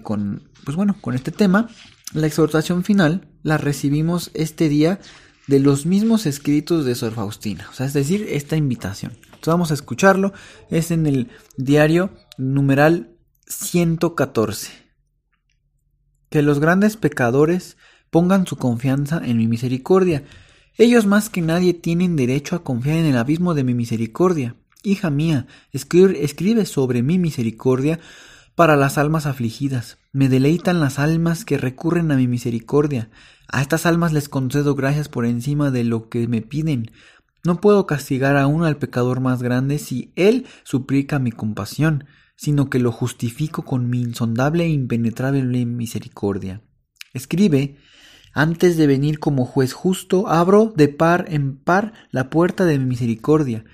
con, 0.04 0.50
pues 0.64 0.76
bueno, 0.76 0.96
con 1.02 1.16
este 1.16 1.32
tema, 1.32 1.70
la 2.14 2.28
exhortación 2.28 2.84
final 2.84 3.28
la 3.44 3.58
recibimos 3.58 4.32
este 4.34 4.70
día 4.70 5.00
de 5.48 5.60
los 5.60 5.86
mismos 5.86 6.26
escritos 6.26 6.86
de 6.86 6.96
Sor 6.96 7.14
Faustina, 7.14 7.68
o 7.72 7.74
sea, 7.74 7.86
es 7.86 7.94
decir, 7.94 8.28
esta 8.30 8.58
invitación. 8.58 9.14
Entonces 9.24 9.48
vamos 9.48 9.72
a 9.72 9.76
escucharlo, 9.76 10.34
es 10.70 10.92
en 10.92 11.06
el 11.06 11.30
diario 11.56 12.12
numeral 12.38 13.16
114. 13.48 14.72
Que 16.30 16.42
los 16.42 16.60
grandes 16.60 16.98
pecadores 16.98 17.78
pongan 18.10 18.46
su 18.46 18.58
confianza 18.58 19.22
en 19.24 19.38
mi 19.38 19.48
misericordia. 19.48 20.24
Ellos 20.78 21.06
más 21.06 21.30
que 21.30 21.42
nadie 21.42 21.74
tienen 21.74 22.16
derecho 22.16 22.56
a 22.56 22.64
confiar 22.64 22.98
en 22.98 23.06
el 23.06 23.18
abismo 23.18 23.54
de 23.54 23.64
mi 23.64 23.74
misericordia. 23.74 24.56
Hija 24.84 25.10
mía, 25.10 25.48
escribe, 25.72 26.24
escribe 26.24 26.66
sobre 26.66 27.04
mi 27.04 27.18
misericordia 27.20 28.00
para 28.58 28.76
las 28.76 28.98
almas 28.98 29.28
afligidas. 29.28 30.00
Me 30.14 30.30
deleitan 30.30 30.80
las 30.80 30.98
almas 30.98 31.46
que 31.46 31.60
recurren 31.60 32.12
a 32.12 32.16
mi 32.16 32.28
misericordia. 32.28 33.12
A 33.48 33.62
estas 33.62 33.86
almas 33.86 34.14
les 34.14 34.30
concedo 34.30 34.74
gracias 34.74 35.10
por 35.10 35.28
encima 35.28 35.70
de 35.70 35.84
lo 35.84 36.10
que 36.10 36.28
me 36.28 36.42
piden. 36.42 36.90
No 37.46 37.62
puedo 37.62 37.86
castigar 37.86 38.36
aún 38.36 38.64
al 38.64 38.78
pecador 38.78 39.20
más 39.20 39.44
grande 39.44 39.78
si 39.78 40.12
él 40.16 40.48
suplica 40.64 41.20
mi 41.20 41.32
compasión, 41.32 42.06
sino 42.36 42.68
que 42.72 42.80
lo 42.80 42.92
justifico 42.92 43.62
con 43.62 43.92
mi 43.92 44.02
insondable 44.02 44.64
e 44.64 44.70
impenetrable 44.70 45.68
misericordia. 45.68 46.64
Escribe, 47.14 47.78
antes 48.34 48.76
de 48.76 48.88
venir 48.88 49.20
como 49.20 49.46
juez 49.46 49.74
justo, 49.74 50.28
abro 50.28 50.74
de 50.76 50.88
par 50.88 51.26
en 51.30 51.58
par 51.58 51.94
la 52.10 52.32
puerta 52.32 52.66
de 52.66 52.80
mi 52.80 52.86
misericordia. 52.86 53.66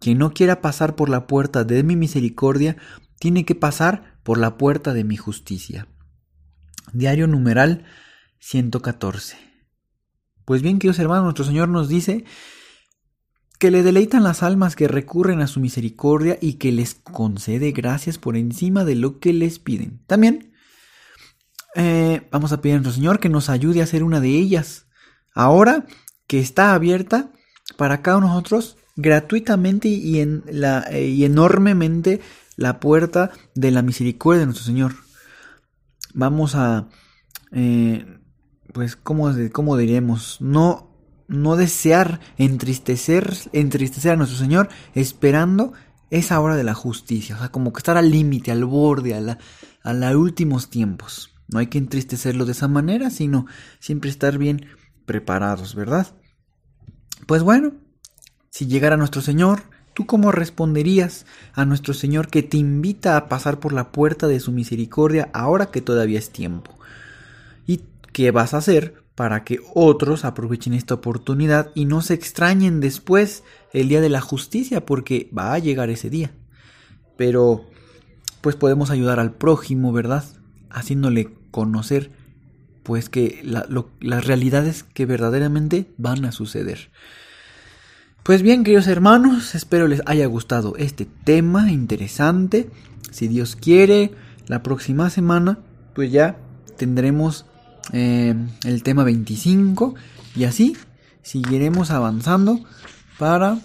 Quien 0.00 0.18
no 0.18 0.34
quiera 0.34 0.60
pasar 0.60 0.96
por 0.96 1.08
la 1.08 1.28
puerta 1.28 1.62
de 1.62 1.84
mi 1.84 1.94
misericordia, 1.94 2.76
tiene 3.20 3.44
que 3.44 3.54
pasar 3.54 4.11
por 4.22 4.38
la 4.38 4.56
puerta 4.56 4.94
de 4.94 5.04
mi 5.04 5.16
justicia. 5.16 5.86
Diario 6.92 7.26
numeral 7.26 7.84
114. 8.40 9.36
Pues 10.44 10.62
bien, 10.62 10.78
queridos 10.78 10.98
hermanos, 10.98 11.24
nuestro 11.24 11.44
Señor 11.44 11.68
nos 11.68 11.88
dice 11.88 12.24
que 13.58 13.70
le 13.70 13.84
deleitan 13.84 14.24
las 14.24 14.42
almas 14.42 14.74
que 14.74 14.88
recurren 14.88 15.40
a 15.40 15.46
su 15.46 15.60
misericordia 15.60 16.36
y 16.40 16.54
que 16.54 16.72
les 16.72 16.94
concede 16.94 17.70
gracias 17.70 18.18
por 18.18 18.36
encima 18.36 18.84
de 18.84 18.96
lo 18.96 19.20
que 19.20 19.32
les 19.32 19.60
piden. 19.60 20.00
También 20.06 20.52
eh, 21.76 22.26
vamos 22.32 22.52
a 22.52 22.60
pedir 22.60 22.74
a 22.74 22.78
nuestro 22.78 22.94
Señor 22.94 23.20
que 23.20 23.28
nos 23.28 23.48
ayude 23.48 23.80
a 23.80 23.86
ser 23.86 24.02
una 24.02 24.20
de 24.20 24.30
ellas. 24.30 24.86
Ahora 25.32 25.86
que 26.26 26.40
está 26.40 26.74
abierta 26.74 27.30
para 27.76 28.02
cada 28.02 28.18
uno 28.18 28.26
de 28.26 28.32
nosotros 28.32 28.76
gratuitamente 28.96 29.88
y, 29.88 30.18
en 30.20 30.42
la, 30.50 30.84
eh, 30.90 31.06
y 31.06 31.24
enormemente 31.24 32.20
la 32.56 32.80
puerta 32.80 33.30
de 33.54 33.70
la 33.70 33.82
misericordia 33.82 34.40
de 34.40 34.46
nuestro 34.46 34.64
Señor. 34.66 34.94
Vamos 36.14 36.54
a, 36.54 36.88
eh, 37.52 38.06
pues, 38.72 38.96
¿cómo, 38.96 39.32
¿cómo, 39.52 39.76
diremos? 39.76 40.38
No, 40.40 40.90
no 41.28 41.56
desear 41.56 42.20
entristecer, 42.36 43.34
entristecer 43.52 44.12
a 44.12 44.16
nuestro 44.16 44.38
Señor 44.38 44.68
esperando 44.94 45.72
esa 46.10 46.40
hora 46.40 46.56
de 46.56 46.64
la 46.64 46.74
justicia. 46.74 47.36
O 47.36 47.38
sea, 47.38 47.48
como 47.48 47.72
que 47.72 47.78
estar 47.78 47.96
al 47.96 48.10
límite, 48.10 48.52
al 48.52 48.64
borde, 48.64 49.14
a, 49.14 49.20
la, 49.20 49.38
a 49.82 49.92
los 49.92 50.14
últimos 50.14 50.68
tiempos. 50.68 51.30
No 51.48 51.58
hay 51.58 51.66
que 51.68 51.78
entristecerlo 51.78 52.44
de 52.44 52.52
esa 52.52 52.68
manera, 52.68 53.10
sino 53.10 53.46
siempre 53.78 54.10
estar 54.10 54.38
bien 54.38 54.66
preparados, 55.06 55.74
¿verdad? 55.74 56.14
Pues 57.26 57.42
bueno, 57.42 57.72
si 58.50 58.66
llegara 58.66 58.96
nuestro 58.96 59.22
Señor, 59.22 59.62
¿Tú 59.94 60.06
cómo 60.06 60.32
responderías 60.32 61.26
a 61.52 61.64
nuestro 61.64 61.92
Señor 61.92 62.28
que 62.28 62.42
te 62.42 62.56
invita 62.56 63.16
a 63.16 63.28
pasar 63.28 63.60
por 63.60 63.72
la 63.72 63.92
puerta 63.92 64.26
de 64.26 64.40
su 64.40 64.50
misericordia 64.50 65.28
ahora 65.34 65.66
que 65.66 65.82
todavía 65.82 66.18
es 66.18 66.30
tiempo? 66.30 66.78
¿Y 67.66 67.82
qué 68.12 68.30
vas 68.30 68.54
a 68.54 68.58
hacer 68.58 69.02
para 69.14 69.44
que 69.44 69.60
otros 69.74 70.24
aprovechen 70.24 70.72
esta 70.72 70.94
oportunidad 70.94 71.70
y 71.74 71.84
no 71.84 72.00
se 72.00 72.14
extrañen 72.14 72.80
después 72.80 73.44
el 73.74 73.88
día 73.88 74.00
de 74.00 74.08
la 74.08 74.22
justicia 74.22 74.86
porque 74.86 75.28
va 75.36 75.52
a 75.52 75.58
llegar 75.58 75.90
ese 75.90 76.08
día? 76.08 76.32
Pero 77.18 77.66
pues 78.40 78.56
podemos 78.56 78.90
ayudar 78.90 79.20
al 79.20 79.32
prójimo, 79.34 79.92
¿verdad? 79.92 80.24
Haciéndole 80.70 81.28
conocer 81.50 82.10
pues 82.82 83.08
que 83.08 83.42
las 83.44 84.26
realidades 84.26 84.82
que 84.82 85.06
verdaderamente 85.06 85.92
van 85.98 86.24
a 86.24 86.32
suceder. 86.32 86.90
Pues 88.22 88.42
bien, 88.42 88.62
queridos 88.62 88.86
hermanos, 88.86 89.56
espero 89.56 89.88
les 89.88 90.00
haya 90.06 90.26
gustado 90.26 90.76
este 90.76 91.06
tema 91.06 91.72
interesante. 91.72 92.70
Si 93.10 93.26
Dios 93.26 93.56
quiere, 93.56 94.12
la 94.46 94.62
próxima 94.62 95.10
semana, 95.10 95.58
pues 95.92 96.12
ya 96.12 96.36
tendremos 96.76 97.46
eh, 97.92 98.36
el 98.62 98.82
tema 98.84 99.02
25 99.02 99.96
y 100.36 100.44
así 100.44 100.76
seguiremos 101.22 101.90
avanzando 101.90 102.60
para 103.18 103.58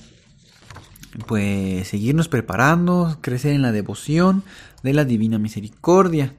pues 1.27 1.87
seguirnos 1.87 2.27
preparando, 2.27 3.19
crecer 3.21 3.53
en 3.53 3.61
la 3.61 3.71
devoción 3.71 4.41
de 4.81 4.93
la 4.93 5.05
divina 5.05 5.37
misericordia. 5.37 6.33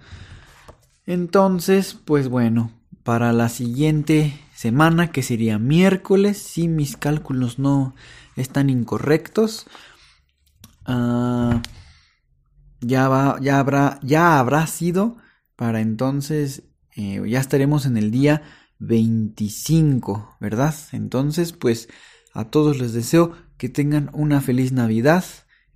Entonces, 1.06 1.96
pues 2.04 2.26
bueno, 2.26 2.72
para 3.04 3.32
la 3.32 3.48
siguiente 3.48 4.34
semana, 4.58 5.12
que 5.12 5.22
sería 5.22 5.60
miércoles, 5.60 6.36
si 6.36 6.66
mis 6.66 6.96
cálculos 6.96 7.60
no 7.60 7.94
están 8.34 8.70
incorrectos. 8.70 9.68
Ah, 10.84 11.62
ya, 12.80 13.08
va, 13.08 13.38
ya, 13.40 13.60
habrá, 13.60 14.00
ya 14.02 14.40
habrá 14.40 14.66
sido 14.66 15.16
para 15.54 15.80
entonces, 15.80 16.64
eh, 16.96 17.22
ya 17.24 17.38
estaremos 17.38 17.86
en 17.86 17.96
el 17.96 18.10
día 18.10 18.42
25, 18.80 20.36
¿verdad? 20.40 20.74
Entonces, 20.90 21.52
pues 21.52 21.88
a 22.34 22.46
todos 22.50 22.80
les 22.80 22.92
deseo 22.92 23.34
que 23.58 23.68
tengan 23.68 24.10
una 24.12 24.40
feliz 24.40 24.72
Navidad, 24.72 25.24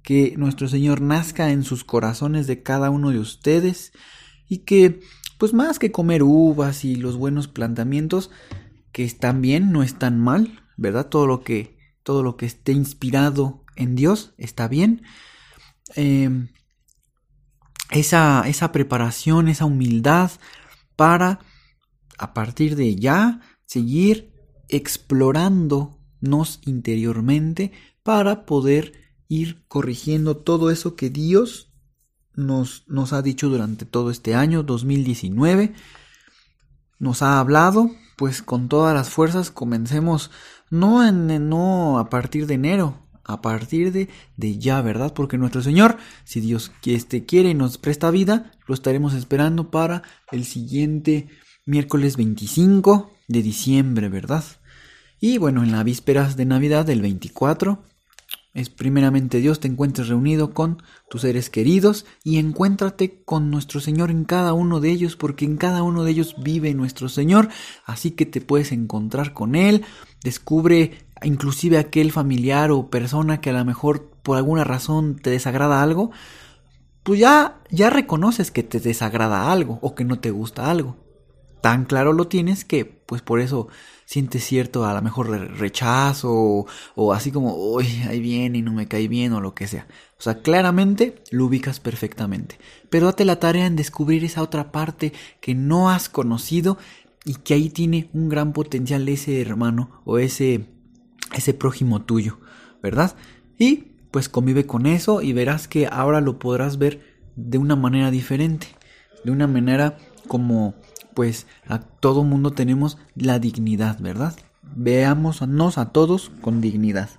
que 0.02 0.34
nuestro 0.36 0.66
Señor 0.66 1.02
nazca 1.02 1.52
en 1.52 1.62
sus 1.62 1.84
corazones 1.84 2.48
de 2.48 2.64
cada 2.64 2.90
uno 2.90 3.10
de 3.10 3.20
ustedes 3.20 3.92
y 4.48 4.58
que 4.58 4.98
pues 5.38 5.52
más 5.52 5.78
que 5.78 5.92
comer 5.92 6.24
uvas 6.24 6.84
y 6.84 6.96
los 6.96 7.16
buenos 7.16 7.46
planteamientos 7.46 8.30
que 8.92 9.04
están 9.04 9.42
bien, 9.42 9.72
no 9.72 9.82
están 9.82 10.20
mal, 10.20 10.62
¿verdad? 10.76 11.08
Todo 11.08 11.26
lo 11.26 11.42
que, 11.42 11.78
todo 12.02 12.22
lo 12.22 12.36
que 12.36 12.46
esté 12.46 12.72
inspirado 12.72 13.64
en 13.76 13.96
Dios 13.96 14.34
está 14.38 14.68
bien. 14.68 15.02
Em, 15.94 16.48
esa, 17.90 18.44
esa 18.46 18.72
preparación, 18.72 19.48
esa 19.48 19.64
humildad 19.64 20.30
para 20.96 21.40
a 22.18 22.34
partir 22.34 22.76
de 22.76 22.94
ya 22.96 23.40
seguir 23.66 24.32
explorándonos 24.68 26.60
interiormente 26.64 27.72
para 28.02 28.46
poder 28.46 28.92
ir 29.28 29.64
corrigiendo 29.66 30.36
todo 30.36 30.70
eso 30.70 30.94
que 30.94 31.10
Dios 31.10 31.72
nos, 32.34 32.84
nos 32.86 33.12
ha 33.12 33.22
dicho 33.22 33.48
durante 33.48 33.84
todo 33.84 34.10
este 34.10 34.34
año 34.34 34.62
2019. 34.62 35.74
Nos 36.98 37.22
ha 37.22 37.40
hablado, 37.40 37.90
pues 38.22 38.40
con 38.40 38.68
todas 38.68 38.94
las 38.94 39.10
fuerzas 39.10 39.50
comencemos 39.50 40.30
no, 40.70 41.04
en, 41.04 41.48
no 41.48 41.98
a 41.98 42.08
partir 42.08 42.46
de 42.46 42.54
enero, 42.54 42.94
a 43.24 43.42
partir 43.42 43.90
de, 43.90 44.08
de, 44.36 44.58
ya, 44.58 44.80
¿verdad? 44.80 45.12
Porque 45.12 45.38
nuestro 45.38 45.60
Señor, 45.60 45.96
si 46.22 46.38
Dios 46.38 46.70
este, 46.84 47.26
quiere 47.26 47.48
y 47.48 47.54
nos 47.54 47.78
presta 47.78 48.12
vida, 48.12 48.52
lo 48.68 48.76
estaremos 48.76 49.14
esperando 49.14 49.72
para 49.72 50.04
el 50.30 50.44
siguiente 50.44 51.30
miércoles 51.66 52.16
25 52.16 53.10
de 53.26 53.42
diciembre, 53.42 54.08
¿verdad? 54.08 54.44
Y 55.18 55.38
bueno, 55.38 55.64
en 55.64 55.72
la 55.72 55.82
vísperas 55.82 56.36
de 56.36 56.44
Navidad 56.44 56.86
del 56.86 57.02
24 57.02 57.82
es 58.54 58.68
primeramente 58.68 59.38
Dios 59.38 59.60
te 59.60 59.68
encuentres 59.68 60.08
reunido 60.08 60.52
con 60.52 60.82
tus 61.08 61.22
seres 61.22 61.48
queridos 61.48 62.04
y 62.22 62.38
encuéntrate 62.38 63.22
con 63.24 63.50
nuestro 63.50 63.80
Señor 63.80 64.10
en 64.10 64.24
cada 64.24 64.52
uno 64.52 64.80
de 64.80 64.90
ellos 64.90 65.16
porque 65.16 65.46
en 65.46 65.56
cada 65.56 65.82
uno 65.82 66.04
de 66.04 66.10
ellos 66.10 66.36
vive 66.38 66.74
nuestro 66.74 67.08
Señor, 67.08 67.48
así 67.86 68.10
que 68.10 68.26
te 68.26 68.40
puedes 68.42 68.72
encontrar 68.72 69.32
con 69.32 69.54
Él, 69.54 69.84
descubre 70.22 70.92
inclusive 71.22 71.78
aquel 71.78 72.12
familiar 72.12 72.70
o 72.70 72.90
persona 72.90 73.40
que 73.40 73.50
a 73.50 73.54
lo 73.54 73.64
mejor 73.64 74.10
por 74.22 74.36
alguna 74.36 74.64
razón 74.64 75.16
te 75.16 75.30
desagrada 75.30 75.82
algo, 75.82 76.10
pues 77.02 77.20
ya, 77.20 77.60
ya 77.70 77.90
reconoces 77.90 78.50
que 78.50 78.62
te 78.62 78.80
desagrada 78.80 79.50
algo 79.50 79.78
o 79.82 79.94
que 79.94 80.04
no 80.04 80.18
te 80.20 80.30
gusta 80.30 80.70
algo. 80.70 80.96
Tan 81.62 81.84
claro 81.84 82.12
lo 82.12 82.26
tienes 82.26 82.64
que, 82.64 82.84
pues 82.84 83.22
por 83.22 83.40
eso 83.40 83.68
sientes 84.04 84.44
cierto 84.44 84.84
a 84.84 84.92
lo 84.92 85.00
mejor 85.00 85.30
rechazo 85.30 86.66
o, 86.96 87.12
así 87.14 87.30
como, 87.30 87.54
uy, 87.54 87.86
ahí 88.08 88.20
viene 88.20 88.58
y 88.58 88.62
no 88.62 88.72
me 88.72 88.88
cae 88.88 89.06
bien 89.06 89.32
o 89.32 89.40
lo 89.40 89.54
que 89.54 89.68
sea. 89.68 89.86
O 90.18 90.22
sea, 90.22 90.42
claramente 90.42 91.22
lo 91.30 91.46
ubicas 91.46 91.78
perfectamente. 91.78 92.58
Pero 92.90 93.06
date 93.06 93.24
la 93.24 93.38
tarea 93.38 93.66
en 93.66 93.76
descubrir 93.76 94.24
esa 94.24 94.42
otra 94.42 94.72
parte 94.72 95.12
que 95.40 95.54
no 95.54 95.88
has 95.88 96.08
conocido 96.08 96.78
y 97.24 97.36
que 97.36 97.54
ahí 97.54 97.70
tiene 97.70 98.10
un 98.12 98.28
gran 98.28 98.52
potencial 98.52 99.08
ese 99.08 99.40
hermano 99.40 100.02
o 100.04 100.18
ese, 100.18 100.66
ese 101.32 101.54
prójimo 101.54 102.02
tuyo, 102.02 102.40
¿verdad? 102.82 103.14
Y 103.56 103.92
pues 104.10 104.28
convive 104.28 104.66
con 104.66 104.86
eso 104.86 105.22
y 105.22 105.32
verás 105.32 105.68
que 105.68 105.86
ahora 105.86 106.20
lo 106.20 106.40
podrás 106.40 106.76
ver 106.76 107.22
de 107.36 107.58
una 107.58 107.76
manera 107.76 108.10
diferente, 108.10 108.66
de 109.24 109.30
una 109.30 109.46
manera 109.46 109.96
como 110.28 110.74
pues 111.14 111.46
a 111.66 111.78
todo 111.78 112.24
mundo 112.24 112.52
tenemos 112.52 112.98
la 113.14 113.38
dignidad, 113.38 113.98
¿verdad? 114.00 114.34
Veámonos 114.74 115.78
a 115.78 115.90
todos 115.90 116.30
con 116.40 116.60
dignidad. 116.60 117.10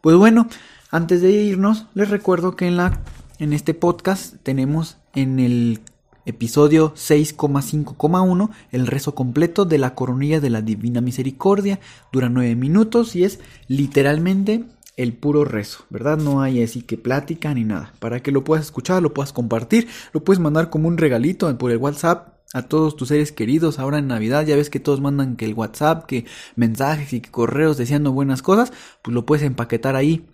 Pues 0.00 0.16
bueno, 0.16 0.48
antes 0.90 1.22
de 1.22 1.32
irnos, 1.32 1.86
les 1.94 2.10
recuerdo 2.10 2.56
que 2.56 2.66
en 2.66 2.76
la 2.76 3.00
en 3.38 3.52
este 3.52 3.74
podcast 3.74 4.36
tenemos 4.42 4.98
en 5.14 5.40
el 5.40 5.80
episodio 6.24 6.94
6,5,1 6.94 8.50
el 8.70 8.86
rezo 8.86 9.14
completo 9.14 9.64
de 9.64 9.78
la 9.78 9.94
coronilla 9.94 10.40
de 10.40 10.50
la 10.50 10.62
Divina 10.62 11.00
Misericordia. 11.00 11.80
Dura 12.12 12.28
9 12.28 12.54
minutos 12.54 13.16
y 13.16 13.24
es 13.24 13.40
literalmente 13.66 14.64
el 14.96 15.14
puro 15.14 15.44
rezo, 15.44 15.84
¿verdad? 15.90 16.16
No 16.16 16.42
hay 16.42 16.62
así 16.62 16.82
que 16.82 16.96
plática 16.96 17.52
ni 17.52 17.64
nada. 17.64 17.92
Para 17.98 18.20
que 18.20 18.30
lo 18.30 18.44
puedas 18.44 18.66
escuchar, 18.66 19.02
lo 19.02 19.12
puedas 19.12 19.32
compartir, 19.32 19.88
lo 20.12 20.22
puedes 20.22 20.40
mandar 20.40 20.70
como 20.70 20.88
un 20.88 20.98
regalito 20.98 21.56
por 21.58 21.72
el 21.72 21.78
WhatsApp 21.78 22.33
a 22.54 22.62
todos 22.62 22.96
tus 22.96 23.08
seres 23.08 23.32
queridos 23.32 23.78
ahora 23.78 23.98
en 23.98 24.06
Navidad. 24.06 24.46
Ya 24.46 24.56
ves 24.56 24.70
que 24.70 24.80
todos 24.80 25.00
mandan 25.00 25.36
que 25.36 25.44
el 25.44 25.54
WhatsApp, 25.54 26.06
que 26.06 26.24
mensajes 26.56 27.12
y 27.12 27.20
que 27.20 27.30
correos 27.30 27.76
deseando 27.76 28.12
buenas 28.12 28.40
cosas, 28.40 28.72
pues 29.02 29.12
lo 29.12 29.26
puedes 29.26 29.44
empaquetar 29.44 29.96
ahí. 29.96 30.26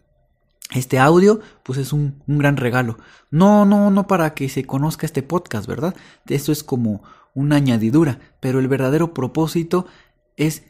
Este 0.73 1.01
audio, 1.01 1.41
pues 1.65 1.79
es 1.79 1.93
un, 1.93 2.23
un 2.29 2.39
gran 2.39 2.57
regalo. 2.59 2.99
No, 3.31 3.65
no, 3.65 3.91
no 3.91 4.07
para 4.07 4.35
que 4.35 4.49
se 4.49 4.65
conozca 4.65 5.07
este 5.07 5.23
podcast, 5.23 5.67
¿verdad? 5.67 5.97
Esto 6.29 6.53
es 6.53 6.63
como 6.63 7.03
una 7.35 7.57
añadidura, 7.57 8.21
pero 8.39 8.61
el 8.61 8.69
verdadero 8.69 9.15
propósito 9.15 9.87
es 10.37 10.63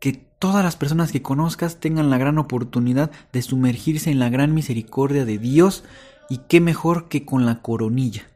que 0.00 0.12
todas 0.12 0.62
las 0.62 0.76
personas 0.76 1.12
que 1.12 1.22
conozcas 1.22 1.80
tengan 1.80 2.10
la 2.10 2.18
gran 2.18 2.38
oportunidad 2.38 3.10
de 3.32 3.42
sumergirse 3.42 4.10
en 4.10 4.18
la 4.18 4.28
gran 4.28 4.54
misericordia 4.54 5.24
de 5.24 5.38
Dios 5.38 5.82
y 6.28 6.38
qué 6.48 6.60
mejor 6.60 7.08
que 7.08 7.24
con 7.24 7.46
la 7.46 7.62
coronilla. 7.62 8.28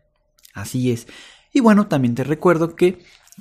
Así 0.55 0.93
es. 0.93 1.07
Y 1.55 1.61
bueno, 1.61 1.87
también 1.87 2.15
te 2.15 2.25
recuerdo 2.25 2.77
que 2.77 2.99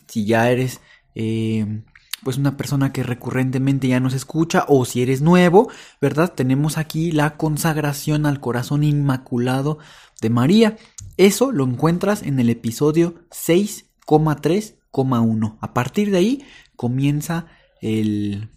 si 0.07 0.25
ya 0.25 0.49
eres 0.49 0.79
eh, 1.15 1.81
pues 2.23 2.37
una 2.37 2.55
persona 2.55 2.93
que 2.93 3.03
recurrentemente 3.03 3.89
ya 3.89 3.99
nos 3.99 4.13
escucha 4.13 4.63
o 4.67 4.85
si 4.85 5.01
eres 5.01 5.21
nuevo, 5.21 5.69
¿verdad? 5.99 6.31
Tenemos 6.33 6.77
aquí 6.77 7.11
la 7.11 7.35
consagración 7.37 8.25
al 8.25 8.39
corazón 8.39 8.85
inmaculado 8.85 9.79
de 10.21 10.29
María. 10.29 10.77
Eso 11.17 11.51
lo 11.51 11.65
encuentras 11.65 12.23
en 12.23 12.39
el 12.39 12.49
episodio 12.49 13.15
6,3,1. 13.29 15.57
A 15.59 15.73
partir 15.73 16.11
de 16.11 16.17
ahí 16.17 16.45
comienza 16.75 17.47
el, 17.81 18.49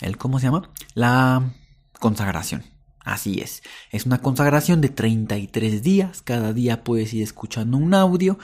el 0.00 0.16
¿cómo 0.16 0.40
se 0.40 0.46
llama? 0.46 0.70
La 0.94 1.52
consagración. 2.00 2.75
Así 3.06 3.38
es, 3.38 3.62
es 3.92 4.04
una 4.04 4.18
consagración 4.18 4.80
de 4.80 4.88
33 4.88 5.80
días, 5.80 6.22
cada 6.22 6.52
día 6.52 6.82
puedes 6.82 7.14
ir 7.14 7.22
escuchando 7.22 7.76
un 7.76 7.94
audio 7.94 8.36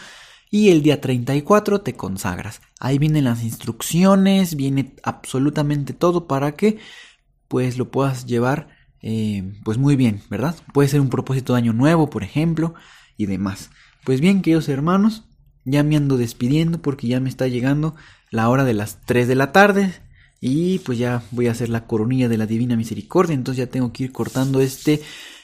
y 0.53 0.71
el 0.71 0.85
día 0.85 1.01
34 1.01 1.81
te 1.81 1.95
consagras. 1.95 2.61
Ahí 2.79 2.99
vienen 2.99 3.25
las 3.25 3.43
instrucciones, 3.43 4.55
viene 4.55 4.95
absolutamente 5.03 5.95
todo 5.95 6.29
para 6.29 6.55
que 6.55 6.79
pues 7.49 7.77
lo 7.77 7.91
puedas 7.91 8.25
llevar 8.25 8.69
eh, 9.01 9.53
pues 9.65 9.79
muy 9.79 9.97
bien, 9.97 10.23
¿verdad? 10.31 10.55
Puede 10.73 10.89
ser 10.89 11.01
un 11.01 11.11
propósito 11.11 11.55
de 11.55 11.59
año 11.59 11.73
nuevo, 11.73 12.09
por 12.09 12.23
ejemplo, 12.23 12.75
y 13.17 13.27
demás. 13.27 13.71
Pues 14.05 14.21
bien, 14.21 14.43
queridos 14.43 14.69
hermanos, 14.69 15.25
ya 15.65 15.83
me 15.83 15.97
ando 15.97 16.17
despidiendo 16.19 16.81
porque 16.81 17.09
ya 17.09 17.19
me 17.19 17.29
está 17.29 17.49
llegando 17.49 17.97
la 18.31 18.49
hora 18.49 18.63
de 18.63 18.75
las 18.75 19.01
3 19.07 19.27
de 19.27 19.35
la 19.35 19.51
tarde. 19.51 19.93
Y 20.45 20.81
pues 20.81 20.99
ya 20.99 21.23
voy 21.31 21.47
a 21.47 21.53
hacer 21.53 21.69
la 21.69 21.87
coronilla 21.87 22.29
de 22.29 22.37
la 22.37 22.47
Divina 22.47 22.75
Misericordia. 22.75 23.33
Entonces 23.33 23.65
ya 23.65 23.71
tengo 23.71 23.93
que 23.93 24.03
ir 24.03 24.13
cortando 24.13 24.61
este, 24.61 25.01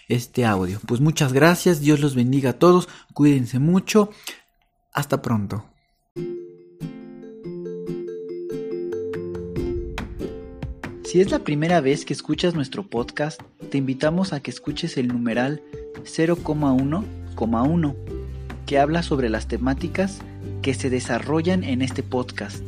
este 0.08 0.44
audio. 0.44 0.80
Pues 0.88 1.00
muchas 1.00 1.32
gracias. 1.32 1.80
Dios 1.80 2.00
los 2.00 2.16
bendiga 2.16 2.50
a 2.50 2.58
todos. 2.58 2.88
Cuídense 3.14 3.60
mucho. 3.60 4.10
Hasta 4.92 5.22
pronto. 5.22 5.64
Si 11.04 11.20
es 11.20 11.30
la 11.30 11.44
primera 11.44 11.80
vez 11.80 12.04
que 12.04 12.12
escuchas 12.12 12.56
nuestro 12.56 12.82
podcast, 12.82 13.40
te 13.70 13.78
invitamos 13.78 14.32
a 14.32 14.40
que 14.40 14.50
escuches 14.50 14.96
el 14.96 15.06
numeral 15.06 15.62
0,1,1, 16.02 17.94
que 18.66 18.78
habla 18.80 19.04
sobre 19.04 19.30
las 19.30 19.46
temáticas 19.46 20.18
que 20.60 20.74
se 20.74 20.90
desarrollan 20.90 21.62
en 21.62 21.82
este 21.82 22.02
podcast 22.02 22.67